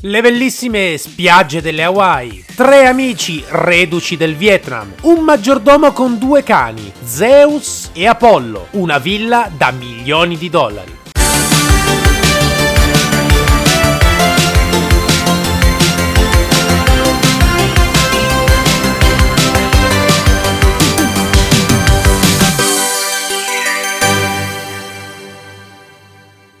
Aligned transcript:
Le 0.00 0.20
bellissime 0.20 0.96
spiagge 0.96 1.60
delle 1.60 1.82
Hawaii, 1.82 2.44
tre 2.54 2.86
amici 2.86 3.42
reduci 3.48 4.16
del 4.16 4.36
Vietnam, 4.36 4.94
un 5.02 5.24
maggiordomo 5.24 5.90
con 5.90 6.18
due 6.18 6.44
cani, 6.44 6.92
Zeus 7.02 7.90
e 7.94 8.06
Apollo, 8.06 8.68
una 8.74 8.98
villa 8.98 9.50
da 9.52 9.72
milioni 9.72 10.36
di 10.36 10.48
dollari. 10.48 10.97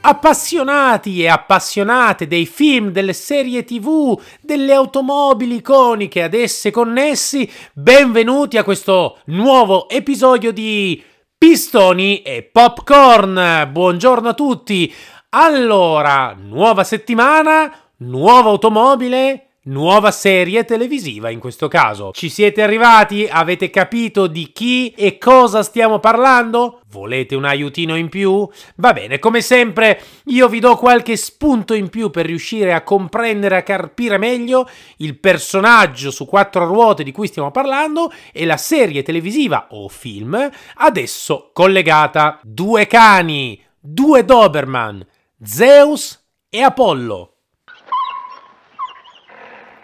Appassionati 0.08 1.22
e 1.22 1.28
appassionate 1.28 2.26
dei 2.26 2.46
film, 2.46 2.92
delle 2.92 3.12
serie 3.12 3.64
tv, 3.64 4.18
delle 4.40 4.72
automobili 4.72 5.56
iconiche 5.56 6.22
ad 6.22 6.32
esse 6.32 6.70
connessi, 6.70 7.50
benvenuti 7.74 8.56
a 8.56 8.64
questo 8.64 9.18
nuovo 9.26 9.86
episodio 9.86 10.50
di 10.50 11.02
Pistoni 11.36 12.22
e 12.22 12.42
Popcorn. 12.42 13.68
Buongiorno 13.70 14.30
a 14.30 14.34
tutti. 14.34 14.90
Allora, 15.30 16.34
nuova 16.34 16.84
settimana, 16.84 17.70
nuova 17.98 18.48
automobile, 18.48 19.47
nuova 19.68 20.10
serie 20.10 20.64
televisiva 20.64 21.30
in 21.30 21.38
questo 21.38 21.68
caso. 21.68 22.10
Ci 22.12 22.28
siete 22.28 22.62
arrivati? 22.62 23.26
Avete 23.30 23.70
capito 23.70 24.26
di 24.26 24.50
chi 24.52 24.90
e 24.90 25.18
cosa 25.18 25.62
stiamo 25.62 25.98
parlando? 25.98 26.80
Volete 26.90 27.34
un 27.34 27.44
aiutino 27.44 27.96
in 27.96 28.08
più? 28.08 28.48
Va 28.76 28.92
bene, 28.92 29.18
come 29.18 29.40
sempre 29.40 30.00
io 30.26 30.48
vi 30.48 30.60
do 30.60 30.76
qualche 30.76 31.16
spunto 31.16 31.74
in 31.74 31.88
più 31.90 32.10
per 32.10 32.26
riuscire 32.26 32.72
a 32.72 32.82
comprendere, 32.82 33.56
a 33.56 33.62
carpire 33.62 34.16
meglio 34.18 34.68
il 34.98 35.18
personaggio 35.18 36.10
su 36.10 36.26
quattro 36.26 36.66
ruote 36.66 37.02
di 37.02 37.12
cui 37.12 37.26
stiamo 37.26 37.50
parlando 37.50 38.10
e 38.32 38.46
la 38.46 38.56
serie 38.56 39.02
televisiva 39.02 39.68
o 39.70 39.88
film 39.88 40.50
adesso 40.76 41.50
collegata. 41.52 42.40
Due 42.42 42.86
cani, 42.86 43.62
due 43.78 44.24
Doberman, 44.24 45.06
Zeus 45.42 46.26
e 46.48 46.62
Apollo 46.62 47.37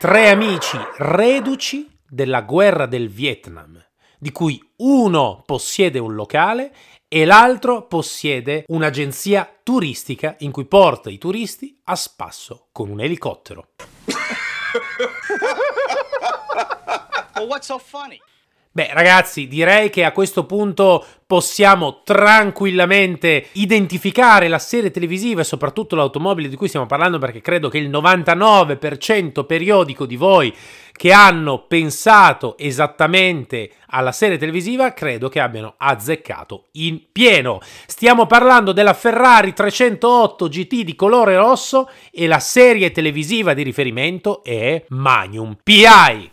tre 0.05 0.29
amici 0.29 0.77
reduci 0.99 1.91
della 2.07 2.43
guerra 2.43 2.85
del 2.85 3.09
Vietnam, 3.09 3.83
di 4.19 4.33
cui 4.33 4.63
uno 4.81 5.43
possiede 5.47 5.99
un 5.99 6.15
locale 6.15 6.75
e 7.09 7.25
l'altro 7.25 7.87
possiede 7.87 8.65
un'agenzia 8.67 9.61
turistica 9.63 10.37
in 10.41 10.51
cui 10.51 10.67
porta 10.67 11.09
i 11.09 11.17
turisti 11.17 11.81
a 11.85 11.97
spasso 11.97 12.69
con 12.71 12.91
un 12.91 13.01
elicottero. 13.01 13.69
well, 17.37 17.47
what's 17.47 17.65
so 17.65 17.79
funny? 17.79 18.21
Beh, 18.77 18.91
ragazzi, 18.93 19.47
direi 19.47 19.89
che 19.89 20.03
a 20.03 20.11
questo 20.11 20.47
punto 20.47 21.07
possiamo 21.25 22.01
tranquillamente 22.03 23.47
identificare 23.53 24.49
la 24.49 24.59
serie 24.59 24.91
televisiva 24.91 25.43
e 25.43 25.45
soprattutto 25.45 25.95
l'automobile 25.95 26.49
di 26.49 26.57
cui 26.57 26.67
stiamo 26.67 26.87
parlando 26.87 27.19
perché 27.19 27.41
credo 27.41 27.69
che 27.69 27.79
il 27.79 27.89
99% 27.89 29.47
periodico 29.47 30.07
di 30.07 30.17
voi 30.17 30.53
che 30.91 31.13
hanno 31.13 31.67
pensato 31.69 32.59
esattamente 32.59 33.71
alla 33.91 34.11
serie 34.11 34.39
televisiva 34.39 34.93
credo 34.93 35.29
che 35.29 35.39
abbiano 35.39 35.75
azzeccato 35.77 36.65
in 36.73 37.01
pieno. 37.13 37.61
Stiamo 37.87 38.27
parlando 38.27 38.73
della 38.73 38.95
Ferrari 38.95 39.53
308 39.53 40.49
GT 40.49 40.83
di 40.83 40.97
colore 40.97 41.37
rosso 41.37 41.89
e 42.11 42.27
la 42.27 42.41
serie 42.41 42.91
televisiva 42.91 43.55
di 43.55 43.63
riferimento 43.63 44.43
è 44.43 44.85
Magnum 44.89 45.59
PI. 45.63 46.33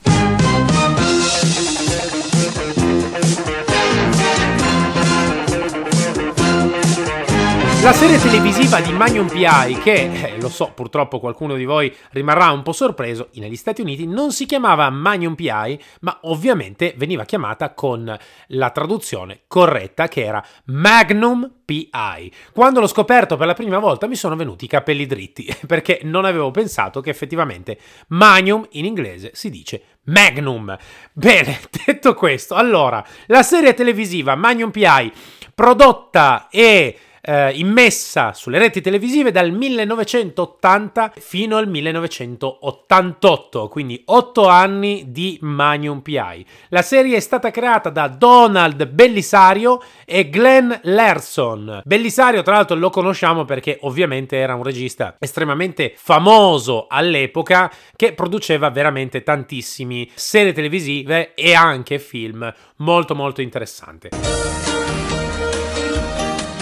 La 7.81 7.93
serie 7.93 8.19
televisiva 8.19 8.79
di 8.79 8.93
Magnum 8.93 9.27
PI, 9.27 9.79
che 9.81 10.33
eh, 10.33 10.39
lo 10.39 10.49
so, 10.49 10.71
purtroppo 10.75 11.19
qualcuno 11.19 11.55
di 11.55 11.65
voi 11.65 11.91
rimarrà 12.11 12.51
un 12.51 12.61
po' 12.61 12.73
sorpreso, 12.73 13.29
negli 13.33 13.55
Stati 13.55 13.81
Uniti 13.81 14.05
non 14.05 14.31
si 14.31 14.45
chiamava 14.45 14.87
Magnum 14.91 15.33
PI, 15.33 15.81
ma 16.01 16.19
ovviamente 16.21 16.93
veniva 16.95 17.25
chiamata 17.25 17.73
con 17.73 18.15
la 18.49 18.69
traduzione 18.69 19.41
corretta 19.47 20.07
che 20.07 20.23
era 20.23 20.45
Magnum 20.65 21.51
PI. 21.65 22.31
Quando 22.53 22.81
l'ho 22.81 22.87
scoperto 22.87 23.35
per 23.35 23.47
la 23.47 23.55
prima 23.55 23.79
volta 23.79 24.05
mi 24.05 24.15
sono 24.15 24.35
venuti 24.35 24.65
i 24.65 24.67
capelli 24.67 25.07
dritti, 25.07 25.51
perché 25.65 26.01
non 26.03 26.25
avevo 26.25 26.51
pensato 26.51 27.01
che 27.01 27.09
effettivamente 27.09 27.79
Magnum 28.09 28.63
in 28.73 28.85
inglese 28.85 29.31
si 29.33 29.49
dice 29.49 29.97
Magnum. 30.03 30.77
Bene, 31.13 31.59
detto 31.83 32.13
questo, 32.13 32.53
allora, 32.53 33.03
la 33.25 33.41
serie 33.41 33.73
televisiva 33.73 34.35
Magnum 34.35 34.69
PI, 34.69 35.11
prodotta 35.55 36.47
e 36.51 36.95
eh, 37.21 37.51
immessa 37.51 38.33
sulle 38.33 38.57
reti 38.57 38.81
televisive 38.81 39.31
dal 39.31 39.51
1980 39.51 41.13
fino 41.17 41.57
al 41.57 41.67
1988, 41.67 43.67
quindi 43.67 44.01
8 44.05 44.47
anni 44.47 45.05
di 45.07 45.37
Magnum 45.41 46.01
PI. 46.01 46.45
La 46.69 46.81
serie 46.81 47.17
è 47.17 47.19
stata 47.19 47.51
creata 47.51 47.89
da 47.89 48.07
Donald 48.07 48.87
Bellisario 48.87 49.81
e 50.05 50.29
Glenn 50.29 50.71
Lerson. 50.83 51.81
Bellisario, 51.85 52.41
tra 52.41 52.55
l'altro, 52.55 52.75
lo 52.75 52.89
conosciamo 52.89 53.45
perché 53.45 53.77
ovviamente 53.81 54.37
era 54.37 54.55
un 54.55 54.63
regista 54.63 55.15
estremamente 55.19 55.93
famoso 55.95 56.87
all'epoca 56.89 57.71
che 57.95 58.13
produceva 58.13 58.69
veramente 58.69 59.23
tantissimi 59.23 60.09
serie 60.15 60.53
televisive 60.53 61.33
e 61.33 61.53
anche 61.53 61.99
film 61.99 62.51
molto 62.77 63.15
molto 63.15 63.41
interessanti. 63.41 64.09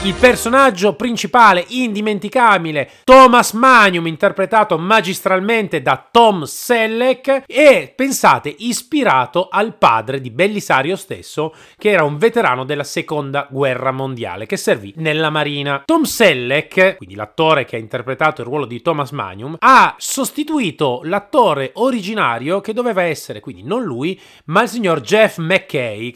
Il 0.01 0.15
personaggio 0.15 0.95
principale 0.95 1.65
indimenticabile, 1.67 2.89
Thomas 3.03 3.51
Magnum, 3.51 4.07
interpretato 4.07 4.77
magistralmente 4.77 5.81
da 5.81 6.07
Tom 6.09 6.43
Selleck, 6.43 7.43
e 7.45 7.91
pensate, 7.93 8.55
ispirato 8.59 9.49
al 9.51 9.75
padre 9.75 10.21
di 10.21 10.31
Bellisario 10.31 10.95
stesso, 10.95 11.53
che 11.77 11.89
era 11.89 12.05
un 12.05 12.17
veterano 12.17 12.63
della 12.63 12.85
seconda 12.85 13.45
guerra 13.51 13.91
mondiale, 13.91 14.45
che 14.45 14.55
servì 14.55 14.93
nella 14.95 15.29
marina. 15.29 15.83
Tom 15.83 16.03
Selleck, 16.03 16.95
quindi 16.95 17.15
l'attore 17.15 17.65
che 17.65 17.75
ha 17.75 17.79
interpretato 17.79 18.39
il 18.39 18.47
ruolo 18.47 18.65
di 18.65 18.81
Thomas 18.81 19.11
Magnum, 19.11 19.57
ha 19.59 19.95
sostituito 19.97 21.01
l'attore 21.03 21.71
originario 21.73 22.61
che 22.61 22.71
doveva 22.71 23.03
essere, 23.03 23.41
quindi 23.41 23.63
non 23.63 23.83
lui, 23.83 24.17
ma 24.45 24.63
il 24.63 24.69
signor 24.69 25.01
Jeff 25.01 25.39
McKay 25.39 26.15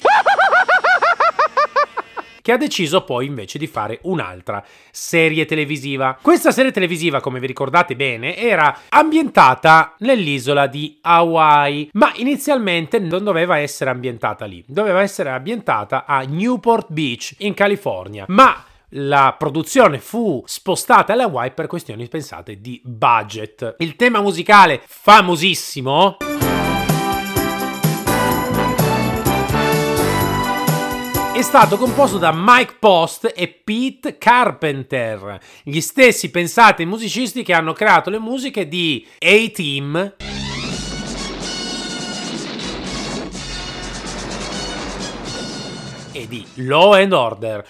che 2.43 2.51
ha 2.51 2.57
deciso 2.57 3.03
poi 3.05 3.25
invece 3.25 3.57
di 3.57 3.67
fare 3.67 3.99
un'altra 4.03 4.63
serie 4.91 5.45
televisiva. 5.45 6.19
Questa 6.21 6.51
serie 6.51 6.71
televisiva, 6.71 7.21
come 7.21 7.39
vi 7.39 7.47
ricordate 7.47 7.95
bene, 7.95 8.35
era 8.35 8.81
ambientata 8.89 9.95
nell'isola 9.99 10.67
di 10.67 10.99
Hawaii, 11.01 11.89
ma 11.93 12.11
inizialmente 12.17 12.99
non 12.99 13.23
doveva 13.23 13.57
essere 13.57 13.89
ambientata 13.89 14.45
lì, 14.45 14.61
doveva 14.67 15.01
essere 15.01 15.29
ambientata 15.29 16.05
a 16.05 16.21
Newport 16.21 16.91
Beach 16.91 17.33
in 17.39 17.53
California, 17.53 18.25
ma 18.27 18.65
la 18.95 19.33
produzione 19.37 19.99
fu 19.99 20.43
spostata 20.45 21.13
alle 21.13 21.23
Hawaii 21.23 21.51
per 21.51 21.67
questioni, 21.67 22.07
pensate, 22.09 22.59
di 22.59 22.81
budget. 22.83 23.75
Il 23.79 23.95
tema 23.95 24.21
musicale 24.21 24.81
famosissimo 24.85 26.17
è 31.33 31.41
stato 31.41 31.77
composto 31.77 32.19
da 32.19 32.31
Mike 32.31 32.75
Post 32.77 33.33
e 33.35 33.47
Pete 33.47 34.19
Carpenter, 34.19 35.39
gli 35.63 35.79
stessi 35.81 36.29
pensate 36.29 36.85
musicisti 36.85 37.41
che 37.41 37.53
hanno 37.53 37.73
creato 37.73 38.11
le 38.11 38.19
musiche 38.19 38.67
di 38.67 39.03
A-Team. 39.17 40.13
E 46.11 46.27
di 46.27 46.45
Law 46.57 46.91
and 46.93 47.13
Order. 47.13 47.65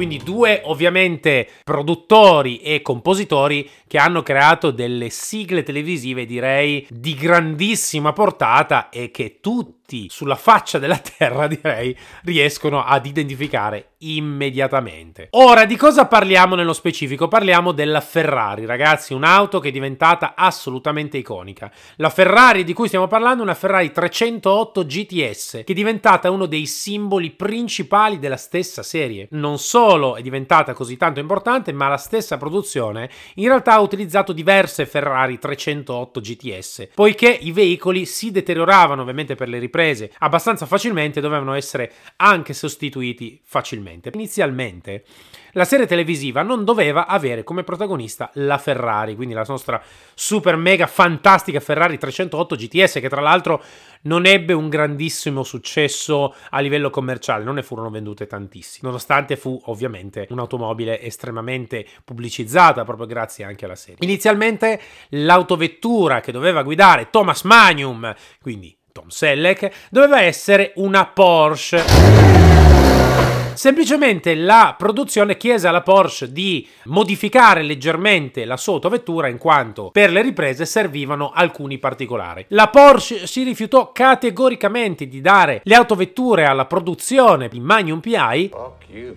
Quindi 0.00 0.16
due 0.24 0.62
ovviamente 0.64 1.46
produttori 1.62 2.62
e 2.62 2.80
compositori 2.80 3.68
che 3.86 3.98
hanno 3.98 4.22
creato 4.22 4.70
delle 4.70 5.10
sigle 5.10 5.62
televisive 5.62 6.24
direi 6.24 6.86
di 6.88 7.14
grandissima 7.14 8.14
portata 8.14 8.88
e 8.88 9.10
che 9.10 9.40
tutti 9.42 10.06
sulla 10.08 10.36
faccia 10.36 10.78
della 10.78 10.96
terra, 11.18 11.46
direi, 11.48 11.94
riescono 12.22 12.82
ad 12.82 13.04
identificare 13.04 13.88
immediatamente. 14.02 15.26
Ora, 15.32 15.66
di 15.66 15.76
cosa 15.76 16.06
parliamo 16.06 16.54
nello 16.54 16.72
specifico? 16.72 17.28
Parliamo 17.28 17.72
della 17.72 18.00
Ferrari, 18.00 18.64
ragazzi, 18.64 19.12
un'auto 19.12 19.58
che 19.58 19.68
è 19.68 19.72
diventata 19.72 20.34
assolutamente 20.34 21.18
iconica. 21.18 21.70
La 21.96 22.08
Ferrari 22.08 22.64
di 22.64 22.72
cui 22.72 22.86
stiamo 22.86 23.08
parlando 23.08 23.40
è 23.40 23.44
una 23.44 23.54
Ferrari 23.54 23.90
308 23.90 24.86
GTS, 24.86 25.50
che 25.64 25.72
è 25.72 25.74
diventata 25.74 26.30
uno 26.30 26.46
dei 26.46 26.64
simboli 26.64 27.30
principali 27.30 28.18
della 28.18 28.38
stessa 28.38 28.82
serie. 28.82 29.26
Non 29.32 29.58
solo 29.58 29.89
è 30.16 30.22
diventata 30.22 30.72
così 30.72 30.96
tanto 30.96 31.20
importante, 31.20 31.72
ma 31.72 31.88
la 31.88 31.96
stessa 31.96 32.36
produzione 32.36 33.10
in 33.34 33.48
realtà 33.48 33.72
ha 33.72 33.80
utilizzato 33.80 34.32
diverse 34.32 34.86
Ferrari 34.86 35.38
308 35.38 36.20
GTS, 36.20 36.88
poiché 36.94 37.28
i 37.28 37.52
veicoli 37.52 38.06
si 38.06 38.30
deterioravano 38.30 39.02
ovviamente 39.02 39.34
per 39.34 39.48
le 39.48 39.58
riprese 39.58 40.12
abbastanza 40.18 40.66
facilmente, 40.66 41.20
dovevano 41.20 41.54
essere 41.54 41.92
anche 42.16 42.52
sostituiti 42.52 43.40
facilmente 43.42 44.10
inizialmente. 44.14 45.04
La 45.52 45.64
serie 45.64 45.86
televisiva 45.86 46.42
non 46.42 46.64
doveva 46.64 47.06
avere 47.06 47.44
come 47.44 47.64
protagonista 47.64 48.30
la 48.34 48.58
Ferrari, 48.58 49.16
quindi 49.16 49.34
la 49.34 49.44
nostra 49.46 49.82
super 50.14 50.56
mega 50.56 50.86
fantastica 50.86 51.60
Ferrari 51.60 51.98
308 51.98 52.56
GTS 52.56 52.92
che 53.00 53.08
tra 53.08 53.20
l'altro 53.20 53.62
non 54.02 54.26
ebbe 54.26 54.52
un 54.52 54.68
grandissimo 54.68 55.42
successo 55.42 56.34
a 56.50 56.60
livello 56.60 56.90
commerciale, 56.90 57.44
non 57.44 57.56
ne 57.56 57.62
furono 57.62 57.90
vendute 57.90 58.26
tantissime, 58.26 58.88
nonostante 58.88 59.36
fu 59.36 59.60
ovviamente 59.66 60.26
un'automobile 60.30 61.00
estremamente 61.00 61.86
pubblicizzata 62.04 62.84
proprio 62.84 63.06
grazie 63.06 63.44
anche 63.44 63.64
alla 63.64 63.74
serie. 63.74 63.98
Inizialmente 64.00 64.80
l'autovettura 65.10 66.20
che 66.20 66.32
doveva 66.32 66.62
guidare 66.62 67.10
Thomas 67.10 67.42
Magnum, 67.42 68.14
quindi 68.40 68.76
Tom 68.92 69.08
Selleck, 69.08 69.88
doveva 69.90 70.22
essere 70.22 70.72
una 70.76 71.06
Porsche. 71.06 73.39
Semplicemente 73.54 74.34
la 74.34 74.74
produzione 74.76 75.36
chiese 75.36 75.68
alla 75.68 75.82
Porsche 75.82 76.32
di 76.32 76.66
modificare 76.84 77.62
leggermente 77.62 78.44
la 78.44 78.56
sua 78.56 78.74
autovettura 78.74 79.28
in 79.28 79.38
quanto 79.38 79.90
per 79.90 80.10
le 80.10 80.22
riprese 80.22 80.64
servivano 80.64 81.30
alcuni 81.34 81.78
particolari. 81.78 82.46
La 82.48 82.68
Porsche 82.68 83.26
si 83.26 83.42
rifiutò 83.42 83.92
categoricamente 83.92 85.06
di 85.08 85.20
dare 85.20 85.60
le 85.64 85.74
autovetture 85.74 86.46
alla 86.46 86.64
produzione 86.64 87.48
di 87.48 87.60
Magnum 87.60 88.00
PI. 88.00 88.50
You, 88.92 89.16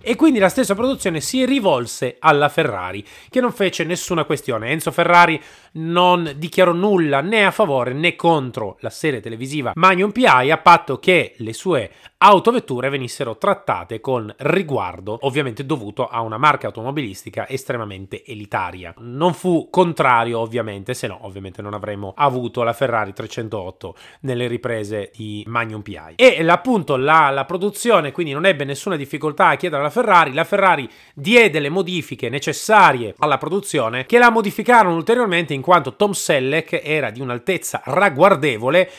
e 0.00 0.16
quindi 0.16 0.38
la 0.38 0.48
stessa 0.48 0.74
produzione 0.74 1.20
si 1.20 1.44
rivolse 1.44 2.16
alla 2.18 2.48
Ferrari, 2.48 3.04
che 3.28 3.42
non 3.42 3.52
fece 3.52 3.84
nessuna 3.84 4.24
questione. 4.24 4.70
Enzo 4.70 4.90
Ferrari 4.90 5.38
non 5.72 6.32
dichiarò 6.36 6.72
nulla 6.72 7.20
né 7.20 7.46
a 7.46 7.50
favore 7.50 7.92
né 7.92 8.16
contro 8.16 8.76
la 8.80 8.90
serie 8.90 9.20
televisiva 9.20 9.72
Magnum 9.74 10.10
PI, 10.10 10.50
a 10.50 10.58
patto 10.58 10.98
che 10.98 11.34
le 11.38 11.52
sue 11.52 11.90
autovetture 12.18 12.88
venissero 12.88 13.38
trattate 13.38 14.00
con 14.00 14.32
riguardo, 14.38 15.18
ovviamente 15.22 15.64
dovuto 15.64 16.08
a 16.08 16.20
una 16.20 16.36
marca 16.36 16.66
automobilistica 16.66 17.48
estremamente 17.48 18.24
elitaria. 18.24 18.92
Non 18.98 19.34
fu 19.34 19.68
contrario, 19.70 20.40
ovviamente, 20.40 20.94
se 20.94 21.06
no, 21.06 21.18
ovviamente 21.22 21.62
non 21.62 21.74
avremmo 21.74 22.12
avuto 22.16 22.64
la 22.64 22.72
Ferrari 22.72 23.12
308 23.12 23.94
nelle 24.20 24.48
riprese 24.48 25.12
di 25.14 25.44
Magnum 25.46 25.82
PI. 25.82 26.14
E 26.16 26.44
appunto 26.48 26.96
la, 26.96 27.30
la 27.30 27.44
produzione 27.44 28.10
quindi 28.10 28.32
non 28.32 28.44
ebbe 28.44 28.64
nessuna 28.64 28.96
difficoltà 28.96 29.48
a 29.48 29.56
chiedere 29.56 29.80
alla 29.80 29.90
Ferrari, 29.90 30.32
la 30.32 30.44
Ferrari 30.44 30.88
diede 31.14 31.60
le 31.60 31.68
modifiche 31.68 32.28
necessarie 32.28 33.14
alla 33.18 33.38
produzione 33.38 34.06
che 34.06 34.18
la 34.18 34.30
modificarono 34.30 34.96
ulteriormente 34.96 35.54
in 35.58 35.64
quanto 35.64 35.96
Tom 35.96 36.12
Selleck 36.12 36.80
era 36.82 37.10
di 37.10 37.20
un'altezza 37.20 37.82
ragguardevole 37.84 38.92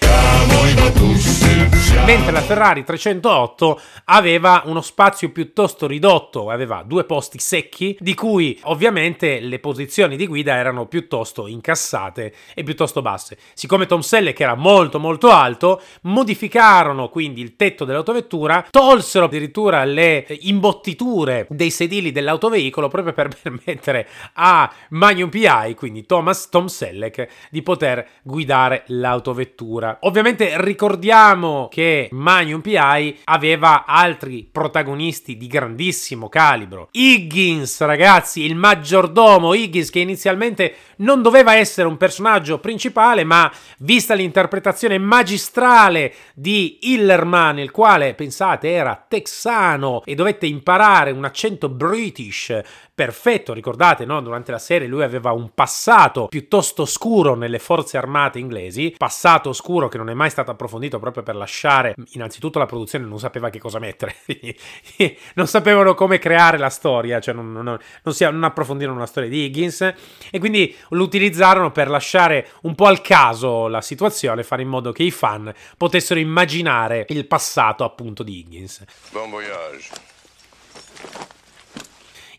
mentre 2.06 2.32
la 2.32 2.42
Ferrari 2.42 2.84
308 2.84 3.80
aveva 4.06 4.64
uno 4.66 4.82
spazio 4.82 5.30
piuttosto 5.32 5.88
ridotto, 5.88 6.50
aveva 6.50 6.84
due 6.86 7.04
posti 7.06 7.40
secchi, 7.40 7.96
di 8.00 8.14
cui 8.14 8.60
ovviamente 8.64 9.40
le 9.40 9.60
posizioni 9.60 10.18
di 10.18 10.28
guida 10.28 10.56
erano 10.56 10.88
piuttosto 10.88 11.48
incassate 11.48 12.34
e 12.54 12.64
piuttosto 12.64 13.02
basse. 13.02 13.38
Siccome 13.54 13.86
Tom 13.86 14.02
Selleck 14.02 14.40
era 14.40 14.56
molto 14.56 15.00
molto 15.00 15.30
alto, 15.30 15.82
modificarono 16.04 17.10
quindi 17.10 17.42
il 17.42 17.56
tetto 17.56 17.86
dell'autovettura, 17.86 18.68
tolsero 18.70 19.26
addirittura 19.26 19.84
le 19.86 20.26
imbottiture 20.42 21.48
dei 21.50 21.72
sedili 21.72 22.12
dell'autoveicolo 22.12 22.88
proprio 22.88 23.14
per 23.14 23.30
permettere 23.42 24.08
a 24.34 24.72
Magnum 24.90 25.30
PI, 25.30 25.76
quindi 25.76 26.06
Thomas 26.06 26.49
Tom 26.50 26.68
Selleck, 26.68 27.28
di 27.50 27.62
poter 27.62 28.06
guidare 28.24 28.84
l'autovettura. 28.88 30.00
Ovviamente 30.02 30.54
ricordiamo 30.62 31.68
che 31.70 32.10
Magnum 32.12 32.62
PI 32.62 33.20
aveva 33.26 33.86
altri 33.86 34.48
protagonisti 34.52 35.38
di 35.38 35.48
grandissimo 35.48 36.30
calibro. 36.30 36.90
Higgins, 36.92 37.80
ragazzi, 37.82 38.44
il 38.44 38.56
maggiordomo 38.56 39.54
Higgins 39.54 39.90
che 39.90 40.00
inizialmente 40.00 40.76
non 40.98 41.22
doveva 41.22 41.56
essere 41.56 41.88
un 41.88 41.98
personaggio 41.98 42.60
principale, 42.60 43.24
ma 43.24 43.52
vista 43.80 44.14
l'interpretazione 44.14 44.98
magistrale 44.98 46.14
di 46.34 46.80
Hillerman, 46.82 47.60
il 47.60 47.72
quale 47.72 48.14
pensate 48.16 48.72
era 48.72 49.06
texano 49.08 50.02
e 50.06 50.16
dovette 50.16 50.46
imparare 50.46 51.12
un 51.12 51.26
accento 51.26 51.70
british 51.70 52.60
perfetto, 53.00 53.54
ricordate, 53.54 54.04
no? 54.04 54.20
Durante 54.20 54.52
la 54.52 54.60
serie 54.60 54.86
lui 54.86 55.04
aveva 55.04 55.32
un 55.32 55.54
passato 55.54 56.28
piuttosto 56.28 56.84
scuro 56.84 57.34
nelle 57.34 57.58
forze 57.58 57.96
armate 57.96 58.40
inglesi, 58.40 58.94
passato 58.98 59.48
oscuro 59.48 59.88
che 59.88 59.98
non 59.98 60.10
è 60.10 60.14
mai 60.14 60.30
stato 60.30 60.52
approfondito 60.52 61.00
proprio 61.00 61.24
per 61.24 61.38
lasciare, 61.38 61.96
innanzitutto 62.10 62.60
la 62.60 62.66
produzione 62.66 63.06
non 63.06 63.18
sapeva 63.18 63.50
che 63.50 63.58
cosa 63.58 63.80
mettere, 63.80 64.18
non 65.36 65.48
sapevano 65.48 65.94
come 65.94 66.20
creare 66.20 66.58
la 66.58 66.70
storia, 66.70 67.22
cioè 67.22 67.34
non, 67.34 67.54
non, 67.54 67.64
non, 68.04 68.14
si, 68.14 68.26
non 68.26 68.44
approfondirono 68.44 69.00
la 69.00 69.06
storia 69.06 69.30
di 69.30 69.46
Higgins 69.46 69.94
e 70.30 70.38
quindi 70.38 70.76
lo 70.90 71.04
utilizzarono 71.04 71.72
per 71.72 71.88
lasciare 71.88 72.50
un 72.64 72.76
po' 72.76 72.88
al 72.88 73.00
caso 73.00 73.70
la 73.70 73.80
situazione, 73.80 74.44
fare 74.44 74.64
in 74.64 74.68
modo 74.68 74.92
che 74.92 75.04
i 75.04 75.12
fan 75.12 75.54
potessero 75.78 76.20
immaginare 76.20 77.06
il 77.08 77.26
passato 77.28 77.86
appunto 77.86 78.24
di 78.24 78.40
Higgins. 78.40 78.84
Buon 79.12 79.30
voyage. 79.30 79.88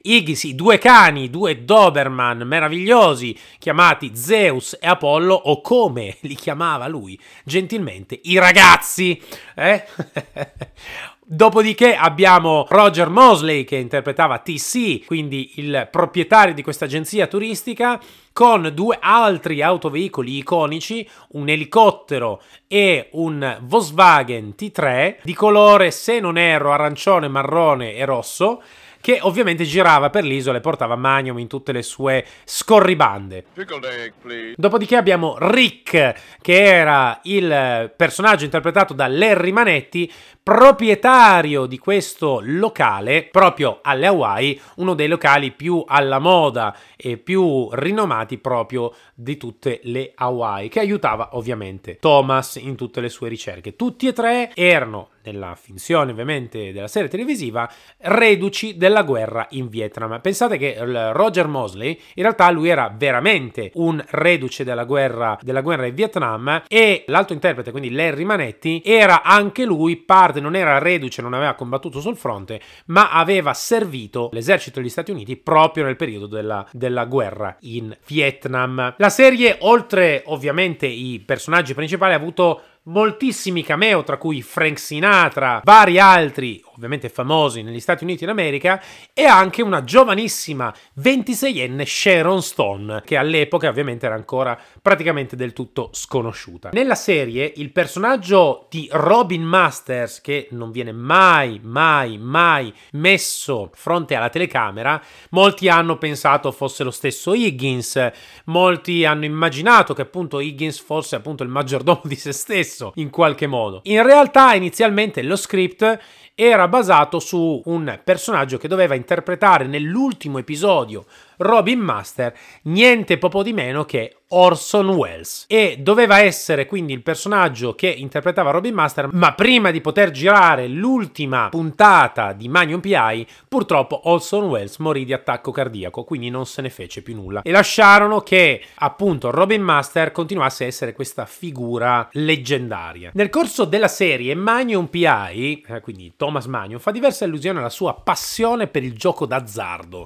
Higgins, 0.02 0.44
i 0.44 0.54
due 0.54 0.78
cani, 0.78 1.30
due 1.30 1.64
Doberman 1.64 2.38
meravigliosi 2.38 3.36
chiamati 3.58 4.12
Zeus 4.14 4.76
e 4.80 4.86
Apollo, 4.86 5.34
o 5.34 5.60
come 5.60 6.16
li 6.22 6.34
chiamava 6.34 6.86
lui 6.88 7.18
gentilmente, 7.44 8.18
i 8.24 8.38
ragazzi. 8.38 9.20
Eh? 9.54 9.84
Dopodiché 11.32 11.94
abbiamo 11.94 12.66
Roger 12.68 13.08
Mosley 13.08 13.62
che 13.62 13.76
interpretava 13.76 14.38
TC, 14.38 15.04
quindi 15.04 15.52
il 15.56 15.86
proprietario 15.88 16.54
di 16.54 16.62
questa 16.64 16.86
agenzia 16.86 17.28
turistica, 17.28 18.00
con 18.32 18.72
due 18.74 18.98
altri 19.00 19.62
autoveicoli 19.62 20.38
iconici, 20.38 21.08
un 21.34 21.48
elicottero 21.48 22.42
e 22.66 23.10
un 23.12 23.58
Volkswagen 23.62 24.54
T3 24.58 25.18
di 25.22 25.34
colore, 25.34 25.92
se 25.92 26.18
non 26.18 26.36
erro, 26.36 26.72
arancione, 26.72 27.28
marrone 27.28 27.94
e 27.94 28.04
rosso 28.04 28.60
che 29.00 29.18
ovviamente 29.22 29.64
girava 29.64 30.10
per 30.10 30.24
l'isola 30.24 30.58
e 30.58 30.60
portava 30.60 30.96
Magnum 30.96 31.38
in 31.38 31.48
tutte 31.48 31.72
le 31.72 31.82
sue 31.82 32.24
scorribande. 32.44 33.46
Egg, 33.54 34.54
Dopodiché 34.56 34.96
abbiamo 34.96 35.36
Rick, 35.38 36.14
che 36.40 36.62
era 36.62 37.20
il 37.24 37.92
personaggio 37.96 38.44
interpretato 38.44 38.94
da 38.94 39.06
Larry 39.06 39.50
Manetti, 39.50 40.10
proprietario 40.42 41.66
di 41.66 41.78
questo 41.78 42.40
locale 42.42 43.28
proprio 43.30 43.80
alle 43.82 44.06
Hawaii, 44.06 44.60
uno 44.76 44.94
dei 44.94 45.06
locali 45.06 45.52
più 45.52 45.84
alla 45.86 46.18
moda 46.18 46.74
e 46.96 47.18
più 47.18 47.68
rinomati 47.72 48.38
proprio 48.38 48.92
di 49.14 49.36
tutte 49.36 49.80
le 49.84 50.12
Hawaii, 50.14 50.68
che 50.68 50.80
aiutava 50.80 51.30
ovviamente 51.32 51.98
Thomas 52.00 52.56
in 52.56 52.74
tutte 52.74 53.00
le 53.00 53.08
sue 53.08 53.28
ricerche. 53.28 53.76
Tutti 53.76 54.06
e 54.06 54.12
tre 54.12 54.50
erano 54.54 55.10
nella 55.24 55.54
finzione 55.54 56.12
ovviamente 56.12 56.72
della 56.72 56.88
serie 56.88 57.08
televisiva, 57.08 57.70
reduci 57.98 58.76
della 58.76 59.02
guerra 59.02 59.46
in 59.50 59.68
Vietnam. 59.68 60.20
Pensate 60.20 60.56
che 60.56 60.76
Roger 61.12 61.46
Mosley 61.46 61.98
in 62.14 62.22
realtà 62.22 62.50
lui 62.50 62.68
era 62.68 62.92
veramente 62.96 63.70
un 63.74 64.02
reduce 64.10 64.64
della 64.64 64.84
guerra, 64.84 65.38
della 65.42 65.60
guerra 65.60 65.86
in 65.86 65.94
Vietnam 65.94 66.62
e 66.68 67.04
l'altro 67.06 67.34
interprete, 67.34 67.70
quindi 67.70 67.90
Larry 67.90 68.24
Manetti, 68.24 68.82
era 68.84 69.22
anche 69.22 69.64
lui 69.64 69.96
parte, 69.96 70.40
non 70.40 70.54
era 70.54 70.78
reduce, 70.78 71.22
non 71.22 71.34
aveva 71.34 71.54
combattuto 71.54 72.00
sul 72.00 72.16
fronte, 72.16 72.60
ma 72.86 73.10
aveva 73.10 73.54
servito 73.54 74.30
l'esercito 74.32 74.80
degli 74.80 74.88
Stati 74.88 75.10
Uniti 75.10 75.36
proprio 75.36 75.84
nel 75.84 75.96
periodo 75.96 76.26
della, 76.26 76.66
della 76.72 77.04
guerra 77.04 77.56
in 77.60 77.96
Vietnam. 78.06 78.94
La 78.96 79.10
serie, 79.10 79.56
oltre 79.60 80.22
ovviamente 80.26 80.86
i 80.86 81.22
personaggi 81.24 81.74
principali, 81.74 82.12
ha 82.12 82.16
avuto 82.16 82.62
moltissimi 82.84 83.62
cameo, 83.62 84.02
tra 84.02 84.16
cui 84.16 84.42
Frank 84.42 84.78
Sinatra, 84.78 85.60
vari 85.64 85.98
altri, 85.98 86.62
ovviamente 86.74 87.08
famosi 87.08 87.62
negli 87.62 87.80
Stati 87.80 88.04
Uniti 88.04 88.24
d'America, 88.24 88.82
e 89.12 89.24
anche 89.24 89.62
una 89.62 89.84
giovanissima 89.84 90.74
26enne 91.00 91.84
Sharon 91.84 92.42
Stone, 92.42 93.02
che 93.04 93.16
all'epoca 93.16 93.68
ovviamente 93.68 94.06
era 94.06 94.14
ancora 94.14 94.58
praticamente 94.80 95.36
del 95.36 95.52
tutto 95.52 95.90
sconosciuta. 95.92 96.70
Nella 96.72 96.94
serie 96.94 97.52
il 97.56 97.70
personaggio 97.70 98.66
di 98.70 98.88
Robin 98.90 99.42
Masters, 99.42 100.20
che 100.20 100.48
non 100.52 100.70
viene 100.70 100.92
mai, 100.92 101.60
mai, 101.62 102.16
mai 102.16 102.72
messo 102.92 103.70
fronte 103.74 104.14
alla 104.14 104.30
telecamera, 104.30 105.00
molti 105.30 105.68
hanno 105.68 105.98
pensato 105.98 106.50
fosse 106.50 106.82
lo 106.84 106.90
stesso 106.90 107.34
Higgins, 107.34 108.10
molti 108.44 109.04
hanno 109.04 109.24
immaginato 109.26 109.92
che 109.94 110.02
appunto 110.02 110.40
Higgins 110.40 110.80
fosse 110.80 111.16
appunto 111.16 111.42
il 111.42 111.48
maggiordomo 111.50 112.02
di 112.04 112.16
se 112.16 112.32
stesso 112.32 112.69
in 112.94 113.10
qualche 113.10 113.46
modo. 113.46 113.80
In 113.84 114.02
realtà 114.02 114.54
inizialmente 114.54 115.22
lo 115.22 115.36
script 115.36 115.98
era 116.34 116.68
basato 116.68 117.18
su 117.18 117.60
un 117.66 118.00
personaggio 118.02 118.56
che 118.58 118.68
doveva 118.68 118.94
interpretare 118.94 119.66
nell'ultimo 119.66 120.38
episodio 120.38 121.04
Robin 121.40 121.78
Master, 121.78 122.34
niente 122.62 123.16
poco 123.18 123.42
di 123.42 123.52
meno 123.52 123.84
che 123.84 124.16
Orson 124.32 124.90
Welles. 124.90 125.46
E 125.48 125.78
doveva 125.80 126.20
essere 126.20 126.66
quindi 126.66 126.92
il 126.92 127.02
personaggio 127.02 127.74
che 127.74 127.88
interpretava 127.88 128.50
Robin 128.50 128.74
Master, 128.74 129.08
ma 129.12 129.32
prima 129.32 129.70
di 129.70 129.80
poter 129.80 130.10
girare 130.10 130.68
l'ultima 130.68 131.48
puntata 131.48 132.32
di 132.32 132.48
Magnum 132.48 132.80
PI, 132.80 133.26
purtroppo 133.48 134.08
Orson 134.10 134.48
Welles 134.48 134.76
morì 134.78 135.04
di 135.04 135.12
attacco 135.12 135.50
cardiaco, 135.50 136.04
quindi 136.04 136.28
non 136.28 136.46
se 136.46 136.62
ne 136.62 136.70
fece 136.70 137.02
più 137.02 137.14
nulla. 137.14 137.42
E 137.42 137.50
lasciarono 137.50 138.20
che 138.20 138.62
appunto 138.74 139.30
Robin 139.30 139.62
Master 139.62 140.12
continuasse 140.12 140.64
a 140.64 140.66
essere 140.66 140.92
questa 140.92 141.24
figura 141.24 142.06
leggendaria. 142.12 143.10
Nel 143.14 143.30
corso 143.30 143.64
della 143.64 143.88
serie 143.88 144.34
Magnum 144.34 144.86
PI, 144.86 145.64
eh, 145.66 145.80
quindi 145.80 146.12
Thomas 146.20 146.44
Magnum, 146.44 146.78
fa 146.78 146.90
diverse 146.90 147.24
allusioni 147.24 147.60
alla 147.60 147.70
sua 147.70 147.94
passione 147.94 148.66
per 148.66 148.84
il 148.84 148.92
gioco 148.94 149.24
d'azzardo. 149.24 150.04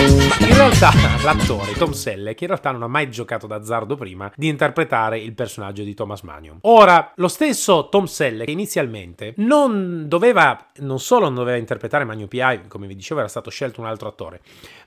In 0.00 0.54
realtà 0.54 0.92
l'attore 1.22 1.72
Tom 1.72 1.92
Selleck 1.92 2.40
in 2.40 2.46
realtà 2.46 2.70
non 2.70 2.82
ha 2.82 2.86
mai 2.86 3.10
giocato 3.10 3.46
d'azzardo 3.46 3.96
prima 3.96 4.30
di 4.34 4.48
interpretare 4.48 5.18
il 5.18 5.34
personaggio 5.34 5.82
di 5.82 5.94
Thomas 5.94 6.22
Manion. 6.22 6.58
Ora, 6.62 7.12
lo 7.16 7.28
stesso 7.28 7.88
Tom 7.88 8.04
Selleck 8.04 8.48
inizialmente 8.48 9.34
non 9.36 10.04
doveva, 10.08 10.68
non 10.78 10.98
solo 10.98 11.26
non 11.26 11.34
doveva 11.34 11.56
interpretare 11.58 12.04
Magno 12.04 12.26
P.I., 12.26 12.62
come 12.68 12.86
vi 12.86 12.94
dicevo 12.94 13.20
era 13.20 13.28
stato 13.28 13.50
scelto 13.50 13.80
un 13.80 13.86
altro 13.86 14.08
attore, 14.08 14.40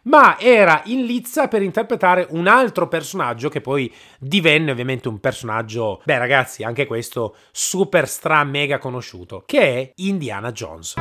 ma 0.04 0.40
era 0.40 0.82
in 0.86 1.06
lizza 1.06 1.48
per 1.48 1.62
interpretare 1.62 2.28
un 2.32 2.48
altro 2.48 2.88
personaggio 2.88 3.50
che 3.50 3.62
poi 3.62 3.94
divenne 4.20 4.72
ovviamente 4.72 5.10
un 5.10 5.20
personaggio, 5.20 6.02
beh 6.06 6.18
ragazzi, 6.18 6.64
anche 6.64 6.88
questo 6.88 7.36
super 7.52 8.08
stra 8.08 8.44
mega 8.44 8.78
conosciuto, 8.80 9.44
che 9.46 9.60
è 9.60 9.92
Indiana 9.96 10.52
Jones. 10.52 10.96